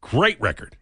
[0.00, 0.76] Great record.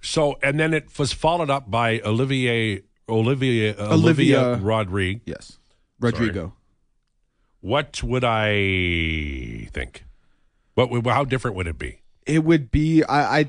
[0.00, 5.20] So and then it was followed up by Olivier Olivier Olivia, Olivia- Rodrigue.
[5.26, 5.58] Yes.
[6.00, 6.54] Rodrigo.
[7.60, 10.04] What would I think?
[10.74, 12.00] What would, how different would it be?
[12.26, 13.46] it would be I, I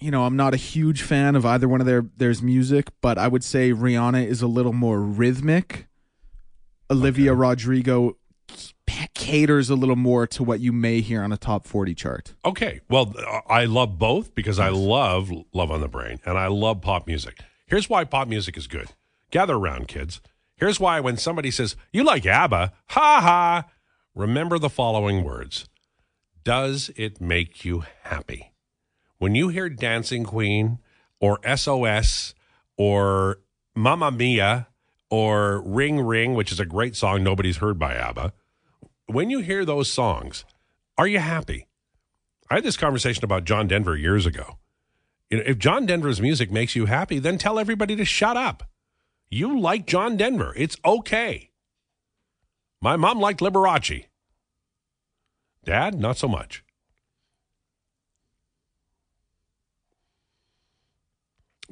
[0.00, 3.18] you know i'm not a huge fan of either one of their there's music but
[3.18, 5.86] i would say rihanna is a little more rhythmic
[6.90, 8.16] olivia rodrigo c-
[9.14, 12.80] caters a little more to what you may hear on a top 40 chart Okay.
[12.88, 13.14] Well,
[13.48, 17.40] I love both because I love Love on the Brain and I love pop music.
[17.66, 18.88] Here's why pop music is good.
[19.30, 20.20] Gather around, kids.
[20.56, 23.64] Here's why when somebody says, You like ABBA, ha ha,
[24.14, 25.66] remember the following words
[26.44, 28.52] Does it make you happy?
[29.18, 30.78] When you hear Dancing Queen
[31.20, 32.34] or SOS
[32.76, 33.40] or
[33.74, 34.68] Mamma Mia
[35.10, 38.32] or Ring Ring, which is a great song nobody's heard by ABBA,
[39.06, 40.44] when you hear those songs,
[40.98, 41.66] are you happy?
[42.50, 44.58] I had this conversation about John Denver years ago.
[45.30, 48.64] You know, if John Denver's music makes you happy, then tell everybody to shut up.
[49.28, 50.52] You like John Denver.
[50.56, 51.50] It's okay.
[52.80, 54.06] My mom liked Liberace.
[55.64, 56.62] Dad, not so much.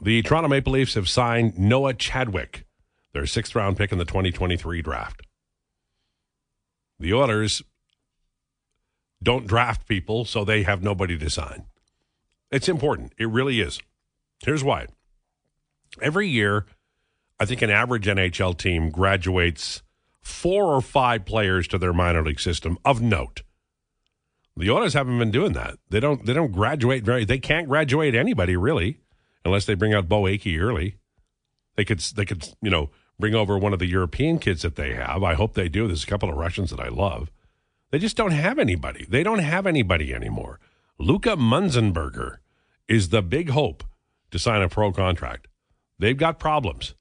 [0.01, 2.64] The Toronto Maple Leafs have signed Noah Chadwick,
[3.15, 5.23] their sixth round pick in the 2023 draft.
[6.99, 7.63] The Oilers
[9.23, 11.65] don't draft people, so they have nobody to sign.
[12.51, 13.13] It's important.
[13.19, 13.81] It really is.
[14.45, 14.89] Here's why.
[16.03, 16.67] Every year,
[17.41, 19.83] I think an average NHL team graduates
[20.21, 23.43] four or five players to their minor league system of note.
[24.57, 25.79] The Oilers haven't been doing that.
[25.91, 26.25] They don't.
[26.25, 27.25] They don't graduate very.
[27.25, 29.01] They can't graduate anybody really,
[29.45, 30.97] unless they bring out Beau Akey early.
[31.77, 31.99] They could.
[31.99, 32.49] They could.
[32.63, 35.23] You know, bring over one of the European kids that they have.
[35.23, 35.87] I hope they do.
[35.87, 37.31] There's a couple of Russians that I love.
[37.91, 39.07] They just don't have anybody.
[39.09, 40.59] They don't have anybody anymore.
[40.99, 42.39] Luca Munzenberger
[42.89, 43.85] is the big hope
[44.31, 45.49] to sign a pro contract.
[45.99, 46.95] They've got problems.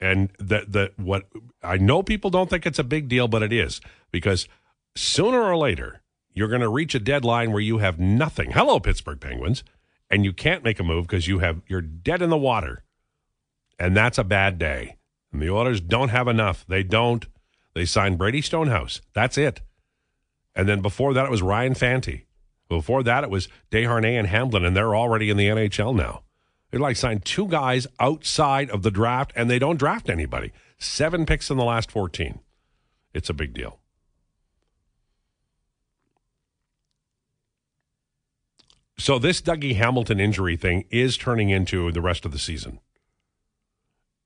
[0.00, 1.28] And that that what
[1.62, 4.48] I know people don't think it's a big deal, but it is because
[4.96, 8.52] sooner or later you're going to reach a deadline where you have nothing.
[8.52, 9.62] Hello, Pittsburgh Penguins,
[10.10, 12.82] and you can't make a move because you have you're dead in the water,
[13.78, 14.96] and that's a bad day.
[15.32, 16.64] And the Oilers don't have enough.
[16.68, 17.26] They don't.
[17.74, 19.00] They signed Brady Stonehouse.
[19.14, 19.60] That's it.
[20.54, 22.26] And then before that, it was Ryan Fanti.
[22.68, 26.22] Before that, it was Desharnais and Hamblin, and they're already in the NHL now.
[26.70, 30.52] They like signed two guys outside of the draft, and they don't draft anybody.
[30.78, 32.40] Seven picks in the last 14.
[33.12, 33.78] It's a big deal.
[38.96, 42.78] So this Dougie Hamilton injury thing is turning into the rest of the season.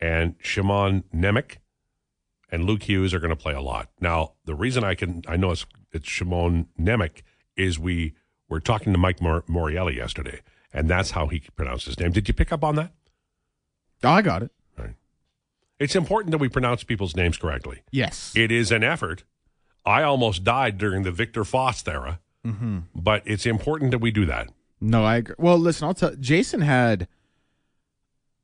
[0.00, 1.56] And Shimon Nemec
[2.50, 3.88] and Luke Hughes are going to play a lot.
[4.00, 7.22] Now, the reason I can I know it's it's Shimon Nemec
[7.56, 8.14] is we
[8.48, 10.40] were talking to Mike Mor- Morreale yesterday,
[10.72, 12.12] and that's how he pronounced his name.
[12.12, 12.92] Did you pick up on that?
[14.04, 14.50] Oh, I got it.
[14.78, 14.94] Right.
[15.80, 17.80] It's important that we pronounce people's names correctly.
[17.90, 18.32] Yes.
[18.36, 19.24] It is an effort.
[19.86, 22.78] I almost died during the Victor Foss era, Mm-hmm.
[22.94, 24.50] but it's important that we do that.
[24.80, 25.34] No, I agree.
[25.38, 26.14] Well, listen, I'll tell.
[26.16, 27.08] Jason had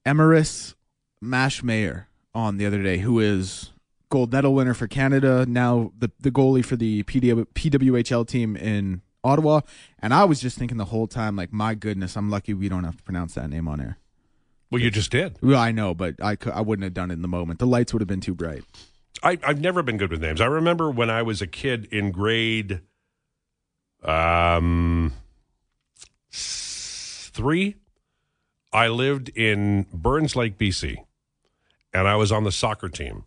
[0.06, 0.74] Emerance
[1.22, 3.70] Maschmeyer on the other day, who is
[4.10, 9.02] gold medal winner for Canada, now the the goalie for the PW, PWHL team in
[9.24, 9.60] Ottawa.
[10.00, 12.84] And I was just thinking the whole time, like, my goodness, I'm lucky we don't
[12.84, 13.98] have to pronounce that name on air.
[14.70, 15.36] Well, you just did.
[15.42, 17.58] Well, I know, but I I wouldn't have done it in the moment.
[17.58, 18.64] The lights would have been too bright.
[19.22, 20.40] I, I've never been good with names.
[20.40, 22.80] I remember when I was a kid in grade
[24.02, 25.12] um,
[26.32, 27.76] three,
[28.72, 31.04] I lived in Burns Lake, BC,
[31.92, 33.24] and I was on the soccer team.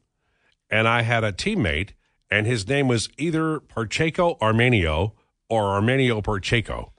[0.70, 1.92] And I had a teammate,
[2.30, 5.12] and his name was either Parcheco Armenio
[5.50, 6.92] or Armenio Parcheco.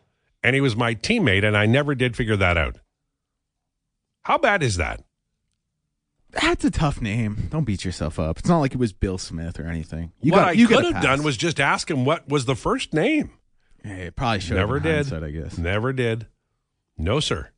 [0.42, 2.78] And he was my teammate, and I never did figure that out.
[4.22, 5.02] How bad is that?
[6.30, 7.48] That's a tough name.
[7.50, 8.38] Don't beat yourself up.
[8.38, 10.12] It's not like it was Bill Smith or anything.
[10.20, 12.56] You what got, I you could have done was just ask him what was the
[12.56, 13.30] first name.
[13.82, 15.24] Hey, it probably should Never have did.
[15.24, 15.56] I guess.
[15.56, 16.26] Never did.
[16.98, 17.50] No, sir.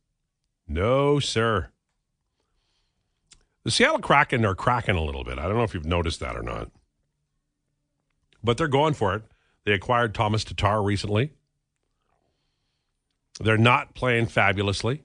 [0.67, 1.71] No, sir.
[3.69, 5.37] The Seattle Kraken are cracking a little bit.
[5.37, 6.71] I don't know if you've noticed that or not.
[8.43, 9.21] But they're going for it.
[9.63, 11.33] They acquired Thomas Tatar recently.
[13.39, 15.03] They're not playing fabulously.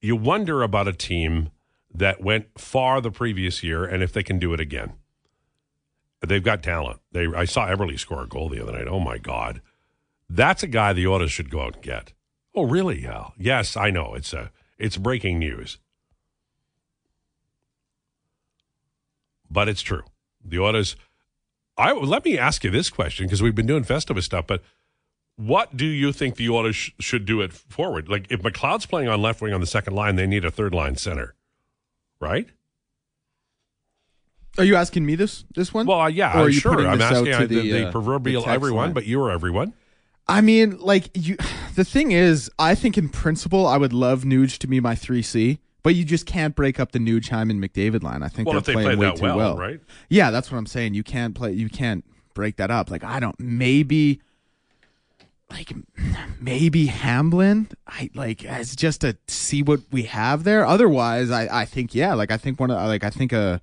[0.00, 1.52] You wonder about a team
[1.94, 4.94] that went far the previous year and if they can do it again.
[6.20, 6.98] They've got talent.
[7.12, 8.88] They I saw Eberle score a goal the other night.
[8.88, 9.62] Oh my God.
[10.28, 12.12] That's a guy the Oilers should go out and get.
[12.56, 13.34] Oh, really, Hal?
[13.38, 14.14] Yes, I know.
[14.14, 15.78] It's a it's breaking news.
[19.50, 20.02] But it's true.
[20.44, 20.96] The Oilers
[21.76, 24.62] I let me ask you this question because we've been doing Festivus stuff, but
[25.36, 28.08] what do you think the Oilers sh- should do it forward?
[28.08, 30.74] Like if McLeod's playing on left wing on the second line, they need a third
[30.74, 31.34] line center,
[32.20, 32.48] right?
[34.56, 35.86] Are you asking me this this one?
[35.86, 36.86] Well, uh, yeah, Or are you sure.
[36.86, 38.92] I'm asking the, the, the uh, proverbial the everyone, line?
[38.92, 39.74] but you're everyone.
[40.26, 41.36] I mean, like you.
[41.74, 45.22] The thing is, I think in principle, I would love Nuge to be my three
[45.22, 48.22] C, but you just can't break up the Nuge Hyman McDavid line.
[48.22, 49.80] I think Well, they're if they playing play way that too well, well, right?
[50.08, 50.94] Yeah, that's what I'm saying.
[50.94, 51.50] You can't play.
[51.50, 52.92] You can't break that up.
[52.92, 53.34] Like I don't.
[53.40, 54.20] Maybe.
[55.50, 55.72] Like
[56.40, 60.64] maybe Hamblin, I like as just to see what we have there.
[60.64, 63.60] Otherwise, I I think yeah, like I think one of like I think a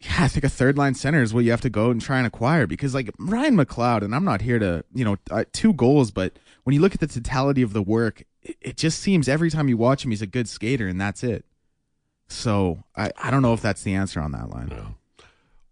[0.00, 2.18] yeah, I think a third line center is what you have to go and try
[2.18, 5.72] and acquire because like Ryan McLeod, and I'm not here to you know uh, two
[5.74, 9.28] goals, but when you look at the totality of the work it, it just seems
[9.28, 11.44] every time you watch him, he's a good skater, and that's it.
[12.28, 14.94] So I, I don't know if that's the answer on that line.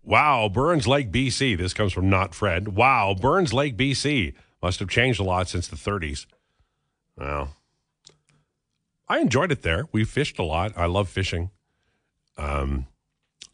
[0.02, 1.56] Wow, Burns Lake, BC.
[1.56, 2.68] This comes from Not Fred.
[2.68, 4.34] Wow, Burns Lake, BC.
[4.62, 6.26] Must have changed a lot since the 30s.
[7.16, 7.54] Well,
[9.08, 9.86] I enjoyed it there.
[9.92, 10.72] We fished a lot.
[10.76, 11.50] I love fishing.
[12.36, 12.86] Um,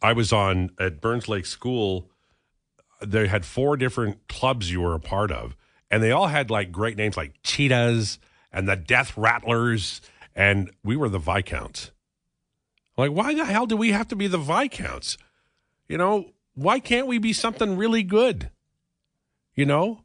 [0.01, 2.09] I was on at Burns Lake School.
[3.01, 5.55] They had four different clubs you were a part of,
[5.91, 8.19] and they all had like great names like Cheetahs
[8.51, 10.01] and the Death Rattlers,
[10.35, 11.91] and we were the Viscounts.
[12.97, 15.17] Like, why the hell do we have to be the Viscounts?
[15.87, 18.49] You know, why can't we be something really good?
[19.53, 20.01] You know,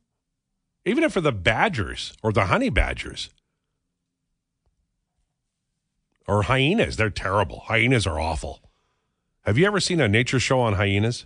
[0.85, 3.31] even if for the Badgers or the Honey Badgers
[6.26, 7.61] or hyenas, they're terrible.
[7.66, 8.61] Hyenas are awful.
[9.44, 11.24] Have you ever seen a nature show on hyenas?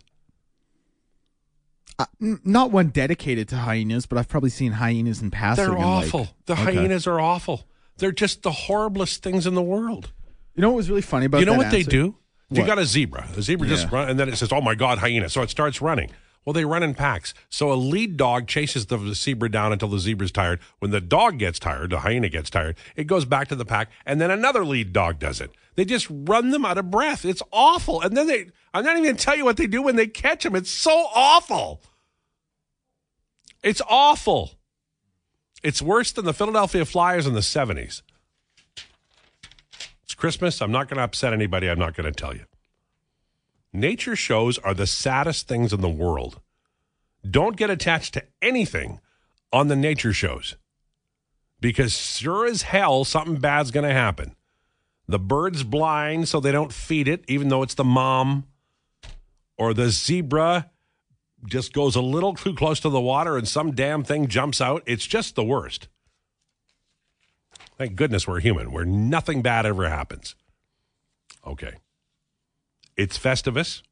[1.98, 5.64] Uh, n- not one dedicated to hyenas, but I've probably seen hyenas in passing.
[5.64, 6.28] They're and, like- awful.
[6.46, 6.74] the Okay.
[6.76, 7.66] hyenas are awful.
[7.98, 10.10] They're just the horriblest things in the world.
[10.56, 11.90] You know what was really funny about you know that what they answer?
[11.90, 12.16] do?
[12.50, 13.26] You got a zebra.
[13.36, 13.90] A zebra just Yeah.
[13.92, 16.10] run, and then it says, "Oh my God, hyena!" So it starts running.
[16.44, 17.32] Well, they run in packs.
[17.48, 20.60] So a lead dog chases the zebra down until the zebra's tired.
[20.78, 23.90] When the dog gets tired, the hyena gets tired, it goes back to the pack,
[24.04, 25.50] and then another lead dog does it.
[25.76, 27.24] They just run them out of breath.
[27.24, 28.00] It's awful.
[28.00, 30.06] And then they, I'm not even going to tell you what they do when they
[30.06, 30.54] catch them.
[30.54, 31.80] It's so awful.
[33.62, 34.52] It's awful.
[35.62, 38.02] It's worse than the Philadelphia Flyers in the 70s.
[40.04, 40.60] It's Christmas.
[40.60, 41.68] I'm not going to upset anybody.
[41.68, 42.44] I'm not going to tell you.
[43.74, 46.40] Nature shows are the saddest things in the world.
[47.28, 49.00] Don't get attached to anything
[49.52, 50.56] on the nature shows
[51.58, 54.36] because sure as hell something bad's going to happen.
[55.08, 58.46] The bird's blind so they don't feed it, even though it's the mom,
[59.58, 60.70] or the zebra
[61.44, 64.84] just goes a little too close to the water and some damn thing jumps out.
[64.86, 65.88] It's just the worst.
[67.76, 70.36] Thank goodness we're human, where nothing bad ever happens.
[71.44, 71.74] Okay.
[72.96, 73.82] It's Festivus.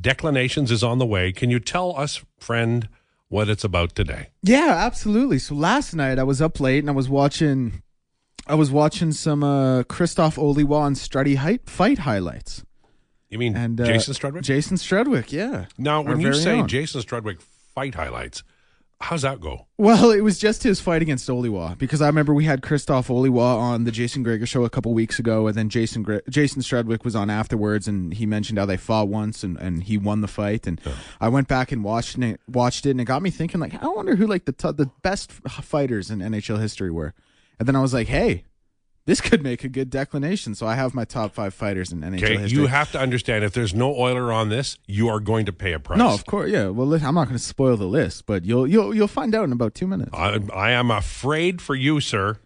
[0.00, 1.32] Declanations is on the way.
[1.32, 2.88] Can you tell us, friend,
[3.28, 4.30] what it's about today?
[4.42, 5.38] Yeah, absolutely.
[5.38, 7.82] So last night I was up late and I was watching,
[8.46, 12.64] I was watching some uh, Krzysztof Oliwa and Strutty height, fight highlights.
[13.28, 14.42] You mean And uh, Jason Strudwick?
[14.42, 15.66] Jason Strudwick, yeah.
[15.78, 16.68] now, when you say own.
[16.68, 18.42] Jason Strudwick fight highlights,
[19.02, 19.66] how's that go?
[19.76, 23.58] Well, it was just his fight against Oliwa because I remember we had Krzysztof Oliwa
[23.58, 27.04] on the Jason Gregor show a couple weeks ago, and then Jason Gre- Jason Strudwick
[27.04, 30.28] was on afterwards, and he mentioned how they fought once and, and he won the
[30.28, 30.80] fight, and
[31.20, 33.88] I went back and watched it, watched it, and it got me thinking like I
[33.88, 37.12] wonder who like the t- the best fighters in NHL history were,
[37.58, 38.44] and then I was like, hey.
[39.04, 42.22] This could make a good Declanation, so I have my top five fighters in NHL
[42.22, 42.60] Okay, history.
[42.60, 45.72] you have to understand if there's no oiler on this, you are going to pay
[45.72, 45.98] a price.
[45.98, 46.68] no, of course, yeah.
[46.68, 49.52] Well, I'm not going to spoil the list, but you'll you'll you'll find out in
[49.52, 50.10] about two minutes.
[50.14, 52.38] I, I am afraid for you, sir.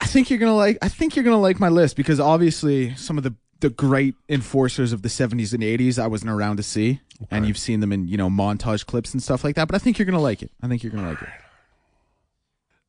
[0.00, 0.78] I think you're gonna like.
[0.80, 4.92] I think you're gonna like my list because obviously some of the the great enforcers
[4.92, 7.00] of the 70s and 80s I wasn't around to see,
[7.30, 9.68] and you've seen them in you know montage clips and stuff like that.
[9.68, 10.50] But I think you're gonna like it.
[10.62, 11.28] I think you're gonna like it.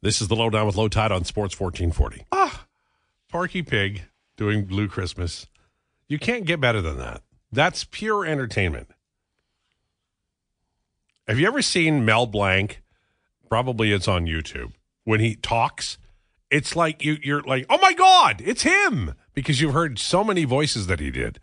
[0.02, 2.26] This is the lowdown with Lowetide on Sports 1440.
[2.32, 2.66] Ah,
[3.34, 4.04] Porky Pig
[4.38, 5.48] doing Blue Christmas.
[6.08, 7.24] You can't get better than that.
[7.52, 8.92] That's pure entertainment.
[11.28, 12.84] Have you ever seen Mel Blanc?
[13.50, 14.74] Probably it's on YouTube.
[15.04, 15.98] When he talks,
[16.52, 19.16] it's like you, you're like, oh my God, it's him.
[19.34, 21.40] Because you've heard so many voices that he did.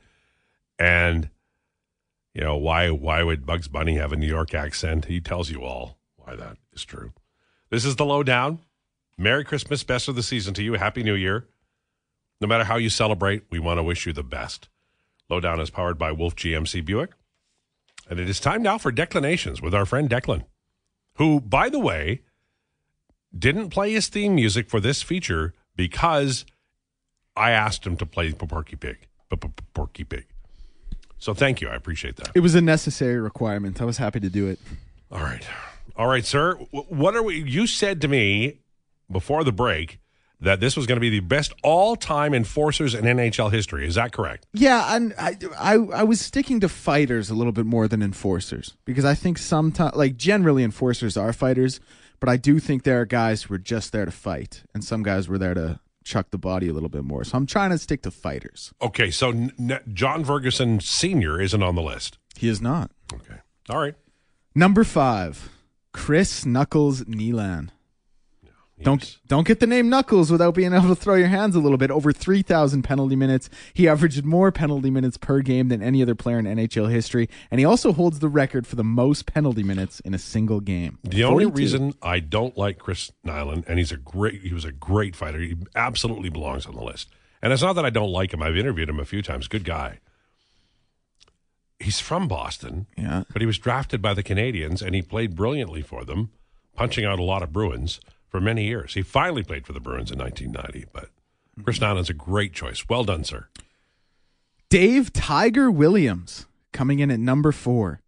[0.78, 1.28] And,
[2.32, 5.06] you know, why why would Bugs Bunny have a New York accent?
[5.06, 7.14] He tells you all why that is true.
[7.68, 8.60] This is the lowdown.
[9.18, 10.74] Merry Christmas, best of the season to you.
[10.74, 11.48] Happy New Year.
[12.40, 14.68] No matter how you celebrate, we want to wish you the best.
[15.28, 17.10] Lowdown is powered by Wolfe GMC Buick.
[18.08, 20.44] And it is time now for Declanations with our friend Declan,
[21.16, 22.22] who, by the way,
[23.38, 26.44] didn't play his theme music for this feature because
[27.36, 29.06] I asked him to play Porky Pig.
[29.74, 30.26] Porky Pig.
[31.18, 31.68] So thank you.
[31.68, 32.30] I appreciate that.
[32.34, 33.80] It was a necessary requirement.
[33.80, 34.58] I was happy to do it.
[35.12, 35.46] All right.
[35.94, 36.54] All right, sir.
[36.70, 37.42] What are we?
[37.42, 38.60] You said to me
[39.10, 40.00] before the break
[40.40, 43.86] that this was going to be the best all time enforcers in NHL history.
[43.86, 44.46] Is that correct?
[44.52, 48.76] Yeah, and I, I I was sticking to fighters a little bit more than enforcers
[48.84, 51.80] because I think sometimes, like generally, enforcers are fighters,
[52.20, 55.02] but I do think there are guys who are just there to fight, and some
[55.02, 57.22] guys were there to chuck the body a little bit more.
[57.24, 58.72] So I'm trying to stick to fighters.
[58.80, 61.40] Okay, so n- John Ferguson Sr.
[61.40, 62.16] isn't on the list.
[62.36, 62.90] He is not.
[63.12, 63.36] Okay.
[63.68, 63.94] All right.
[64.54, 65.50] Number five,
[65.92, 67.68] Chris Knuckles Nilan.
[68.82, 71.76] Don't don't get the name Knuckles without being able to throw your hands a little
[71.76, 71.90] bit.
[71.90, 73.50] Over 3,000 penalty minutes.
[73.74, 77.58] He averaged more penalty minutes per game than any other player in NHL history, and
[77.58, 80.98] he also holds the record for the most penalty minutes in a single game.
[81.04, 84.72] The only reason I don't like Chris Nilan, and he's a great, he was a
[84.72, 85.38] great fighter.
[85.40, 87.08] He absolutely belongs on the list.
[87.42, 88.42] And it's not that I don't like him.
[88.42, 89.48] I've interviewed him a few times.
[89.48, 89.98] Good guy.
[91.78, 93.24] He's from Boston, Yeah.
[93.32, 96.30] but he was drafted by the Canadiens, and he played brilliantly for them,
[96.76, 98.00] punching out a lot of Bruins
[98.30, 98.94] for many years.
[98.94, 100.88] He finally played for the Bruins in 1990.
[100.92, 101.10] But
[101.62, 101.84] Chris mm-hmm.
[101.84, 102.88] Nilan's a great choice.
[102.88, 103.48] Well done, sir.
[104.68, 108.00] Dave Tiger Williams coming in at number four.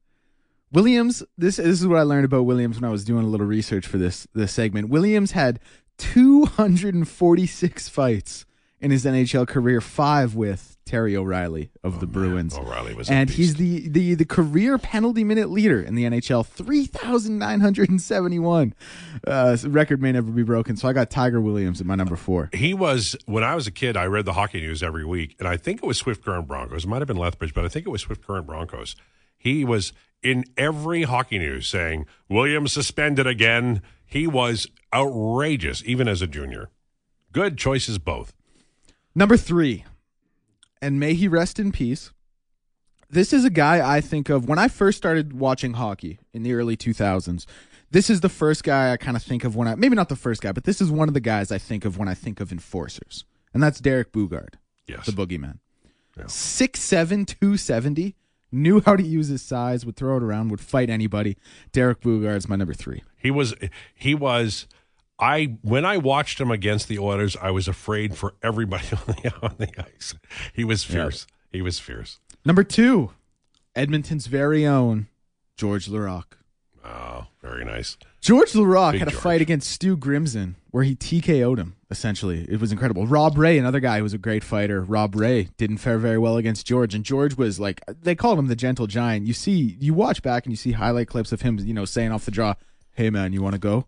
[0.70, 3.46] Williams, this, this is what I learned about Williams when I was doing a little
[3.46, 4.88] research for this this segment.
[4.88, 5.60] Williams had
[5.98, 8.46] 246 fights
[8.80, 12.56] in his NHL career, five with Terry O'Reilly of the Bruins.
[12.56, 18.74] O'Reilly was and he's the, the the career penalty minute leader in the NHL, 3,971.
[19.26, 20.76] Uh, record may never be broken.
[20.76, 22.50] So I got Tiger Williams at my number four.
[22.52, 23.96] He was when I was a kid.
[23.96, 26.84] I read the hockey news every week, and I think it was Swift Current Broncos.
[26.84, 28.96] It might have been Lethbridge, but I think it was Swift Current Broncos.
[29.38, 33.82] He was in every hockey news saying Williams suspended again.
[34.06, 36.70] He was outrageous, even as a junior.
[37.32, 38.34] Good choices both.
[39.14, 39.84] Number three,
[40.82, 42.10] and may he rest in peace.
[43.08, 46.52] This is a guy I think of when I first started watching hockey in the
[46.54, 47.46] early 2000s.
[47.90, 50.16] This is the first guy I kind of think of when I, maybe not the
[50.16, 52.40] first guy, but this is one of the guys I think of when I think
[52.40, 53.24] of enforcers.
[53.54, 54.54] And that's Derek Boogaard,
[54.86, 55.58] Yes, the boogeyman.
[56.26, 58.16] Six seven, two seventy,
[58.50, 61.36] knew how to use his size, would throw it around, would fight anybody.
[61.72, 63.02] Derek Boogaard's my number three.
[63.18, 63.54] he was.
[63.94, 64.66] He was.
[65.18, 69.34] I when I watched him against the Oilers, I was afraid for everybody on the
[69.42, 70.14] on the ice.
[70.52, 71.26] He was fierce.
[71.50, 72.18] He was fierce.
[72.44, 73.12] Number two,
[73.76, 75.08] Edmonton's very own
[75.56, 76.38] George Laraque.
[76.84, 77.96] Oh, very nice.
[78.20, 79.22] George Laraque Big had a George.
[79.22, 82.44] fight against Stu Grimson where he TKO'd him, essentially.
[82.48, 83.06] It was incredible.
[83.06, 84.82] Rob Ray, another guy who was a great fighter.
[84.82, 86.94] Rob Ray didn't fare very well against George.
[86.94, 89.26] And George was like, they called him the gentle giant.
[89.26, 92.10] You see, you watch back and you see highlight clips of him, you know, saying
[92.10, 92.54] off the draw,
[92.92, 93.86] hey, man, you want to go?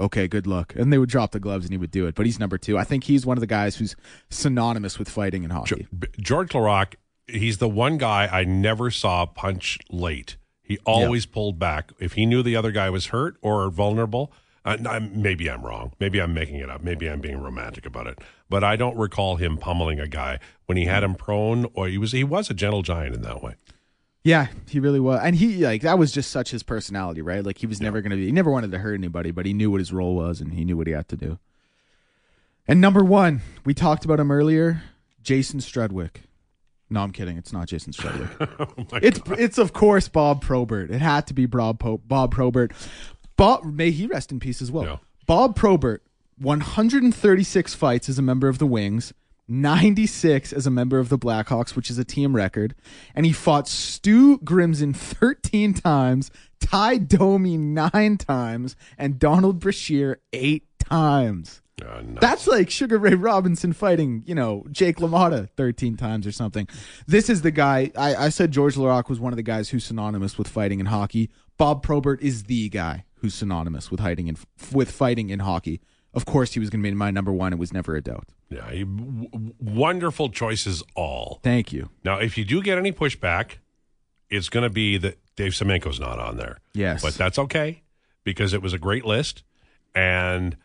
[0.00, 0.74] Okay, good luck.
[0.76, 2.14] And they would drop the gloves and he would do it.
[2.14, 2.76] But he's number two.
[2.78, 3.96] I think he's one of the guys who's
[4.30, 5.86] synonymous with fighting in hockey.
[6.18, 6.94] George Laraque,
[7.26, 10.36] he's the one guy I never saw punch late.
[10.62, 14.32] He always pulled back if he knew the other guy was hurt or vulnerable.
[14.64, 15.92] Uh, maybe I'm wrong.
[16.00, 16.82] Maybe I'm making it up.
[16.82, 18.18] Maybe I'm being romantic about it.
[18.50, 21.98] But I don't recall him pummeling a guy when he had him prone, or he
[21.98, 23.54] was he was a gentle giant in that way.
[24.26, 27.44] Yeah, he really was, and he like that was just such his personality, right?
[27.44, 29.70] Like he was never gonna be, he never wanted to hurt anybody, but he knew
[29.70, 31.38] what his role was and he knew what he had to do.
[32.66, 34.82] And number one, we talked about him earlier,
[35.22, 36.22] Jason Strudwick.
[36.90, 37.38] No, I'm kidding.
[37.38, 38.66] It's not Jason Strudwick.
[38.92, 40.90] Oh it's it's of course Bob Probert.
[40.90, 42.72] It had to be Bob po- Bob Probert.
[43.36, 44.84] Bob may he rest in peace as well.
[44.84, 44.96] Yeah.
[45.26, 46.02] Bob Probert,
[46.38, 49.12] 136 fights as a member of the Wings,
[49.48, 52.74] 96 as a member of the Blackhawks, which is a team record,
[53.14, 56.30] and he fought Stu Grimson 13 times,
[56.60, 61.62] Ty Domi 9 times, and Donald Brashear 8 times.
[61.84, 62.18] Uh, no.
[62.20, 66.66] That's like Sugar Ray Robinson fighting, you know, Jake LaMotta 13 times or something.
[67.06, 67.90] This is the guy.
[67.96, 70.86] I, I said George Laraque was one of the guys who's synonymous with fighting in
[70.86, 71.28] hockey.
[71.58, 74.36] Bob Probert is the guy who's synonymous with fighting in
[74.72, 75.80] with fighting in hockey.
[76.16, 77.52] Of course, he was going to be my number one.
[77.52, 78.26] It was never a doubt.
[78.50, 79.28] yeah, he, w-
[79.60, 81.40] wonderful choices all.
[81.42, 81.90] Thank you.
[82.04, 83.58] Now, if you do get any pushback,
[84.30, 86.58] it's going to be that Dave Semenko's not on there.
[86.72, 87.02] Yes.
[87.02, 87.82] But that's okay
[88.24, 89.42] because it was a great list.
[89.94, 90.56] And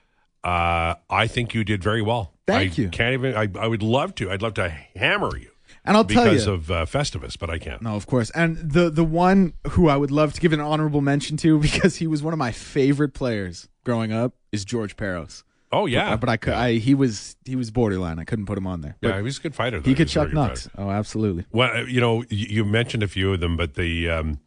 [0.43, 2.33] uh, I think you did very well.
[2.47, 2.89] Thank I you.
[2.89, 4.31] Can't even, I, I would love to.
[4.31, 5.51] I'd love to hammer you
[5.85, 7.81] And I'll tell you because of uh, Festivus, but I can't.
[7.81, 8.29] No, of course.
[8.31, 11.97] And the the one who I would love to give an honorable mention to because
[11.97, 15.43] he was one of my favorite players growing up is George Parros.
[15.71, 16.13] Oh, yeah.
[16.13, 16.53] Uh, but I could.
[16.53, 18.19] I he was he was borderline.
[18.19, 18.97] I couldn't put him on there.
[19.01, 19.79] But yeah, he was a good fighter.
[19.79, 19.89] though.
[19.89, 20.69] he could chuck fighter.
[20.77, 21.45] Oh, absolutely.
[21.51, 24.39] Well, uh, you know, you, you mentioned a few of them, but the um,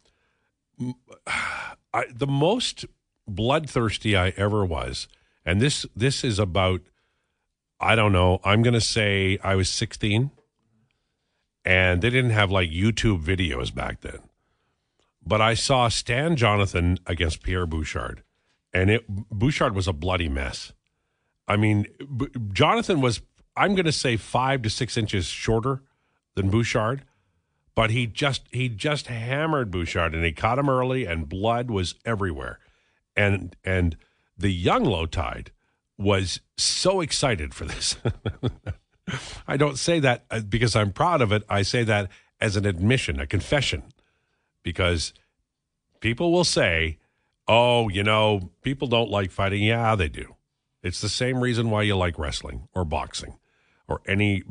[1.93, 2.85] I, the most
[3.27, 5.07] bloodthirsty I ever was,
[5.43, 6.81] and this this is about
[7.79, 8.39] I don't know.
[8.43, 10.31] I'm going to say I was 16,
[11.65, 14.19] and they didn't have like YouTube videos back then.
[15.25, 18.23] But I saw Stan Jonathan against Pierre Bouchard,
[18.75, 20.73] and it Bouchard was a bloody mess.
[21.47, 23.21] I mean, B- Jonathan was
[23.55, 25.81] I'm going to say five to six inches shorter
[26.35, 27.05] than Bouchard,
[27.73, 31.95] but he just he just hammered Bouchard, and he caught him early, and blood was
[32.03, 32.59] everywhere,
[33.15, 33.95] and and
[34.37, 35.51] the young Lowetide
[35.97, 37.95] was so excited for this.
[39.47, 41.43] I don't say that uh, because I'm proud of it.
[41.47, 42.11] I say that
[42.41, 43.83] as an admission, a confession,
[44.63, 45.13] because
[46.01, 46.97] people will say,
[47.47, 50.35] "Oh, you know, people don't like fighting." Yeah, they do.
[50.83, 53.39] It's the same reason why you like wrestling or boxing
[53.87, 54.43] or any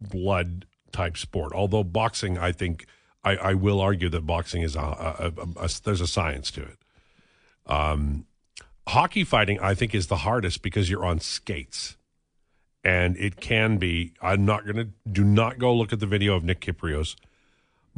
[0.00, 1.52] blood type sport.
[1.52, 2.86] Although boxing, I think
[3.24, 6.62] I, I will argue that boxing is a, a, a, a there's a science to
[6.62, 6.78] it.
[7.66, 8.26] Um,
[8.88, 11.96] hockey fighting, I think, is the hardest because you're on skates,
[12.82, 14.12] and it can be.
[14.22, 17.16] I'm not going to do not go look at the video of Nick Kypreos,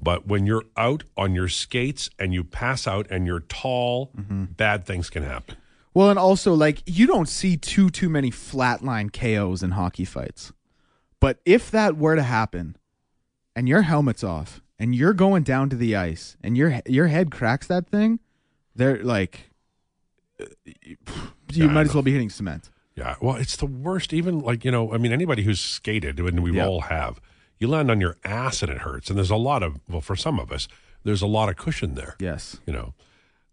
[0.02, 4.10] but when you're out on your skates and you pass out and you're tall,
[4.56, 5.56] bad things can happen.
[5.92, 10.52] Well, and also like you don't see too too many flatline KOs in hockey fights.
[11.18, 12.76] But if that were to happen
[13.56, 17.30] and your helmet's off and you're going down to the ice and your your head
[17.30, 18.20] cracks that thing,
[18.74, 19.50] they're like
[20.40, 20.96] uh, you
[21.52, 22.70] Yeah, might as well be hitting cement.
[22.94, 24.12] Yeah, well, it's the worst.
[24.12, 26.66] Even like you know, I mean, anybody who's skated, and we Yeah.
[26.66, 27.20] all have,
[27.60, 29.08] you land on your ass and it hurts.
[29.08, 30.66] And there's a lot of well, for some of us,
[31.04, 32.16] there's a lot of cushion there.
[32.18, 32.58] Yes.
[32.66, 32.94] You know,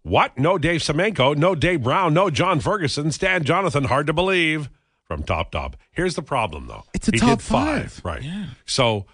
[0.01, 0.37] what?
[0.39, 3.83] No Dave Semenko, no Dave Brown, no John Ferguson, Stan Jonathan.
[3.83, 4.69] Hard to believe
[5.03, 5.75] from Top Top.
[5.91, 6.85] Here's the problem, though.
[6.93, 8.05] It's a he top did five, five.
[8.05, 8.23] right?
[8.65, 9.05] So,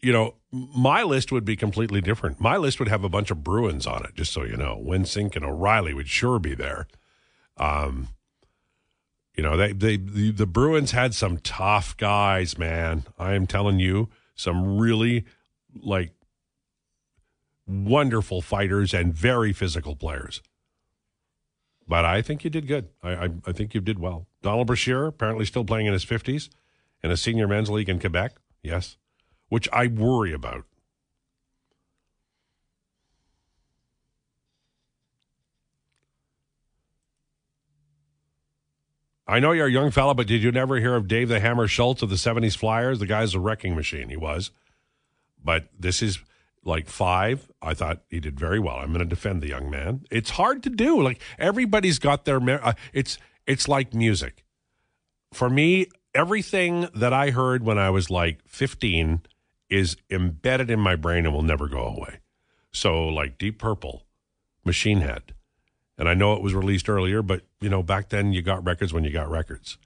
[0.00, 2.40] you know, my list would be completely different.
[2.40, 4.82] My list would have a bunch of Bruins on it, just so you know.
[4.84, 6.86] Wensink and O'Reilly would sure be there.
[7.58, 8.08] Um,
[9.36, 13.04] you know, they, they the, the Bruins had some tough guys, man.
[13.18, 14.08] I am telling you,
[14.38, 15.24] some really
[15.82, 16.12] like
[17.66, 20.40] wonderful fighters and very physical players.
[21.86, 22.88] But I think you did good.
[23.02, 24.26] I, I, I think you did well.
[24.42, 26.48] Donald Brashear, apparently still playing in his 50s
[27.02, 28.36] in a senior men's league in Quebec.
[28.62, 28.96] Yes.
[29.48, 30.64] Which I worry about.
[39.28, 41.68] I know you're a young fella, but did you never hear of Dave the Hammer
[41.68, 42.98] Schultz of the 70s Flyers?
[42.98, 44.08] The guy's a wrecking machine.
[44.08, 44.50] He was.
[45.44, 46.18] But this is
[46.64, 47.50] like five.
[47.60, 48.76] I thought he did very well.
[48.76, 50.06] I'm going to defend the young man.
[50.10, 51.02] It's hard to do.
[51.02, 52.40] Like everybody's got their.
[52.64, 54.44] Uh, it's it's like music.
[55.32, 59.22] For me, everything that I heard when I was like 15
[59.68, 62.20] is embedded in my brain and will never go away.
[62.72, 64.04] So like Deep Purple,
[64.64, 65.34] Machine Head,
[65.98, 68.92] and I know it was released earlier, but you know back then you got records
[68.92, 69.76] when you got records,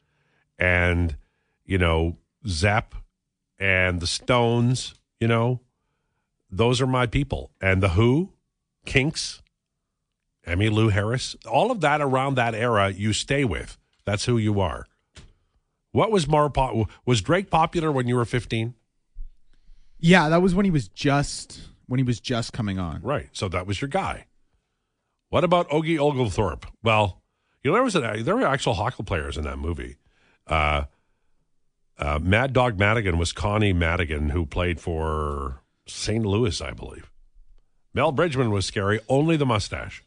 [0.59, 1.17] and
[1.65, 2.95] you know Zep
[3.59, 4.95] and the Stones.
[5.19, 5.61] You know,
[6.51, 7.51] those are my people.
[7.61, 8.33] And the Who,
[8.85, 9.41] Kinks,
[10.47, 13.79] Emmylou Harris, all of that around that era, you stay with.
[14.05, 14.87] That's who you are.
[15.93, 18.75] What was more po- was Drake popular when you were 15?
[20.01, 23.01] Yeah, that was when he was just when he was just coming on.
[23.03, 23.29] Right.
[23.33, 24.27] So that was your guy.
[25.33, 26.67] What about Ogie Oglethorpe?
[26.83, 27.23] Well,
[27.63, 29.97] you know there was a, there were actual hockey players in that movie.
[30.47, 30.85] Uh,
[31.97, 36.27] uh, Mad Dog Madigan was Connie Madigan, who played for St.
[36.27, 37.11] Louis, I believe.
[37.95, 39.01] Mel Bridgman was scary.
[39.09, 40.05] Only the mustache.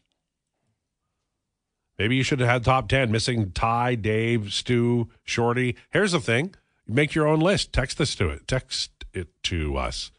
[1.98, 3.10] Maybe you should have had top ten.
[3.10, 5.74] Missing Ty, Dave, Stu, Shorty.
[5.90, 6.54] Here's the thing:
[6.86, 7.72] make your own list.
[7.72, 8.46] Text this to it.
[8.46, 10.12] Text it to us.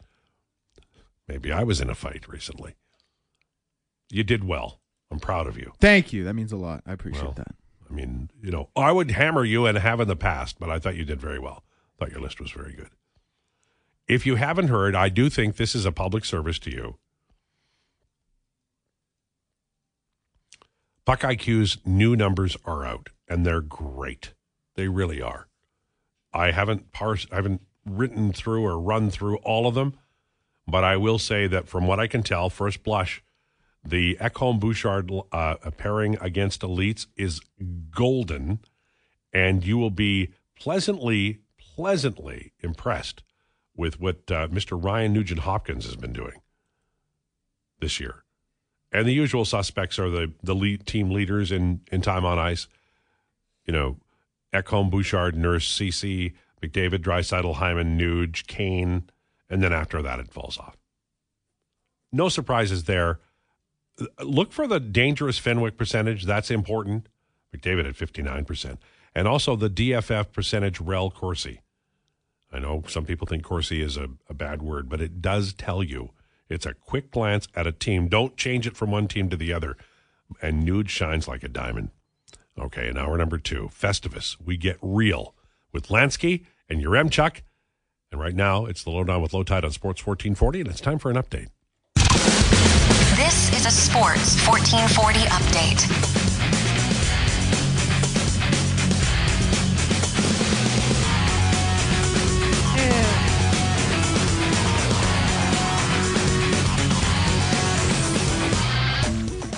[1.26, 2.74] Maybe I was in a fight recently.
[4.10, 4.80] You did well.
[5.10, 5.72] I'm proud of you.
[5.80, 6.24] Thank you.
[6.24, 6.82] That means a lot.
[6.86, 7.54] I appreciate Well, that.
[7.88, 10.78] I mean, you know, I would hammer you and have in the past, but I
[10.78, 11.64] thought you did very well.
[11.98, 12.90] Thought your list was very good.
[14.06, 16.98] If you haven't heard, I do think this is a public service to you.
[21.06, 24.34] PuckIQ's new numbers are out, and they're great.
[24.74, 25.48] They really are.
[26.32, 29.94] I haven't parsed, I haven't written through or run through all of them,
[30.66, 33.22] but I will say that from what I can tell, first blush,
[33.84, 37.40] the Ekholm Bouchard uh, pairing against elites is
[37.90, 38.60] golden,
[39.32, 43.22] and you will be pleasantly, pleasantly impressed
[43.76, 44.82] with what uh, Mr.
[44.82, 46.40] Ryan Nugent Hopkins has been doing
[47.80, 48.24] this year.
[48.90, 52.68] And the usual suspects are the the lead team leaders in in time on ice.
[53.66, 53.96] You know,
[54.52, 59.10] Ekholm, Bouchard, Nurse, Ceci, McDavid, Draisaitl, Hyman, Nuge, Kane,
[59.50, 60.76] and then after that it falls off.
[62.10, 63.20] No surprises there.
[64.22, 66.24] Look for the dangerous Fenwick percentage.
[66.24, 67.08] That's important.
[67.54, 68.78] McDavid at 59%.
[69.14, 71.60] And also the DFF percentage rel Corsi.
[72.52, 75.82] I know some people think Corsi is a, a bad word, but it does tell
[75.82, 76.10] you.
[76.48, 78.08] It's a quick glance at a team.
[78.08, 79.76] Don't change it from one team to the other.
[80.40, 81.90] And Nuge shines like a diamond.
[82.58, 84.36] Okay, and hour number two, Festivus.
[84.42, 85.34] We get real
[85.72, 87.42] with Lansky and Uremchuk.
[88.10, 91.10] And right now, it's the lowdown with Lowetide on Sports 1440, and it's time for
[91.10, 91.48] an update.
[93.28, 95.84] This is a Sports 1440 update.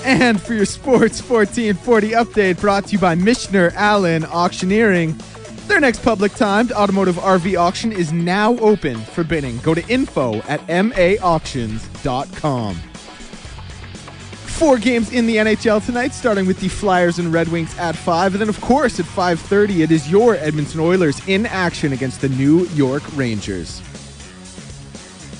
[0.04, 5.16] And for your Sports 1440 update, brought to you by Michener Allen Auctioneering.
[5.68, 9.58] Their next public timed automotive RV auction is now open for bidding.
[9.58, 12.89] Go to info at maauctions.com.
[14.60, 18.34] Four games in the NHL tonight, starting with the Flyers and Red Wings at 5.
[18.34, 22.28] And then, of course, at 5.30, it is your Edmonton Oilers in action against the
[22.28, 23.80] New York Rangers.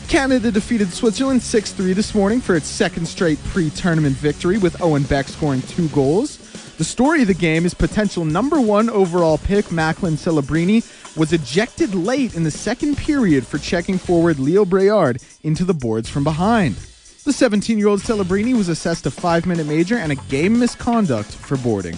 [0.09, 4.81] Canada defeated Switzerland 6 3 this morning for its second straight pre tournament victory, with
[4.81, 6.39] Owen Beck scoring two goals.
[6.79, 10.81] The story of the game is potential number one overall pick Macklin Celebrini
[11.15, 16.09] was ejected late in the second period for checking forward Leo Braillard into the boards
[16.09, 16.77] from behind.
[17.23, 21.31] The 17 year old Celebrini was assessed a five minute major and a game misconduct
[21.31, 21.97] for boarding.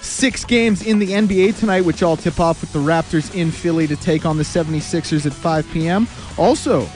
[0.00, 3.86] Six games in the NBA tonight, which all tip off with the Raptors in Philly
[3.86, 6.08] to take on the 76ers at 5 p.m.
[6.36, 6.88] Also,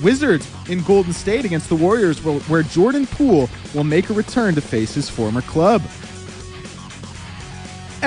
[0.00, 4.60] Wizards in Golden State against the Warriors, where Jordan Poole will make a return to
[4.60, 5.82] face his former club.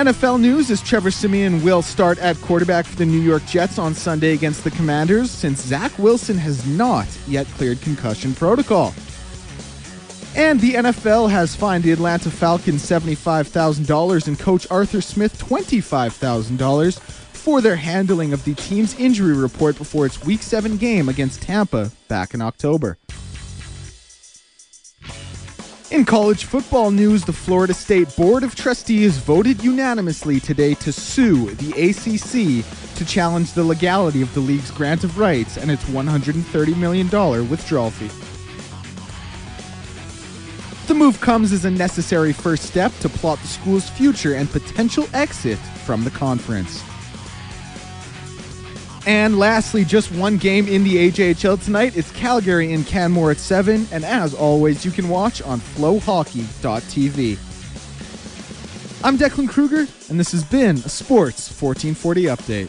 [0.00, 3.92] NFL news is Trevor Siemian will start at quarterback for the New York Jets on
[3.92, 8.94] Sunday against the Commanders since Zach Wilson has not yet cleared concussion protocol.
[10.34, 17.60] And the NFL has fined the Atlanta Falcons $75,000 and coach Arthur Smith $25,000 for
[17.60, 22.32] their handling of the team's injury report before its Week 7 game against Tampa back
[22.32, 22.96] in October.
[25.90, 31.50] In college football news, the Florida State Board of Trustees voted unanimously today to sue
[31.56, 32.64] the ACC
[32.94, 37.10] to challenge the legality of the league's grant of rights and its $130 million
[37.50, 38.08] withdrawal fee.
[40.86, 45.08] The move comes as a necessary first step to plot the school's future and potential
[45.12, 46.84] exit from the conference.
[49.10, 51.96] And lastly, just one game in the AJHL tonight.
[51.96, 53.88] It's Calgary in Canmore at 7.
[53.90, 57.36] And as always, you can watch on flowhockey.tv.
[59.02, 62.68] I'm Declan Kruger, and this has been a Sports 1440 update.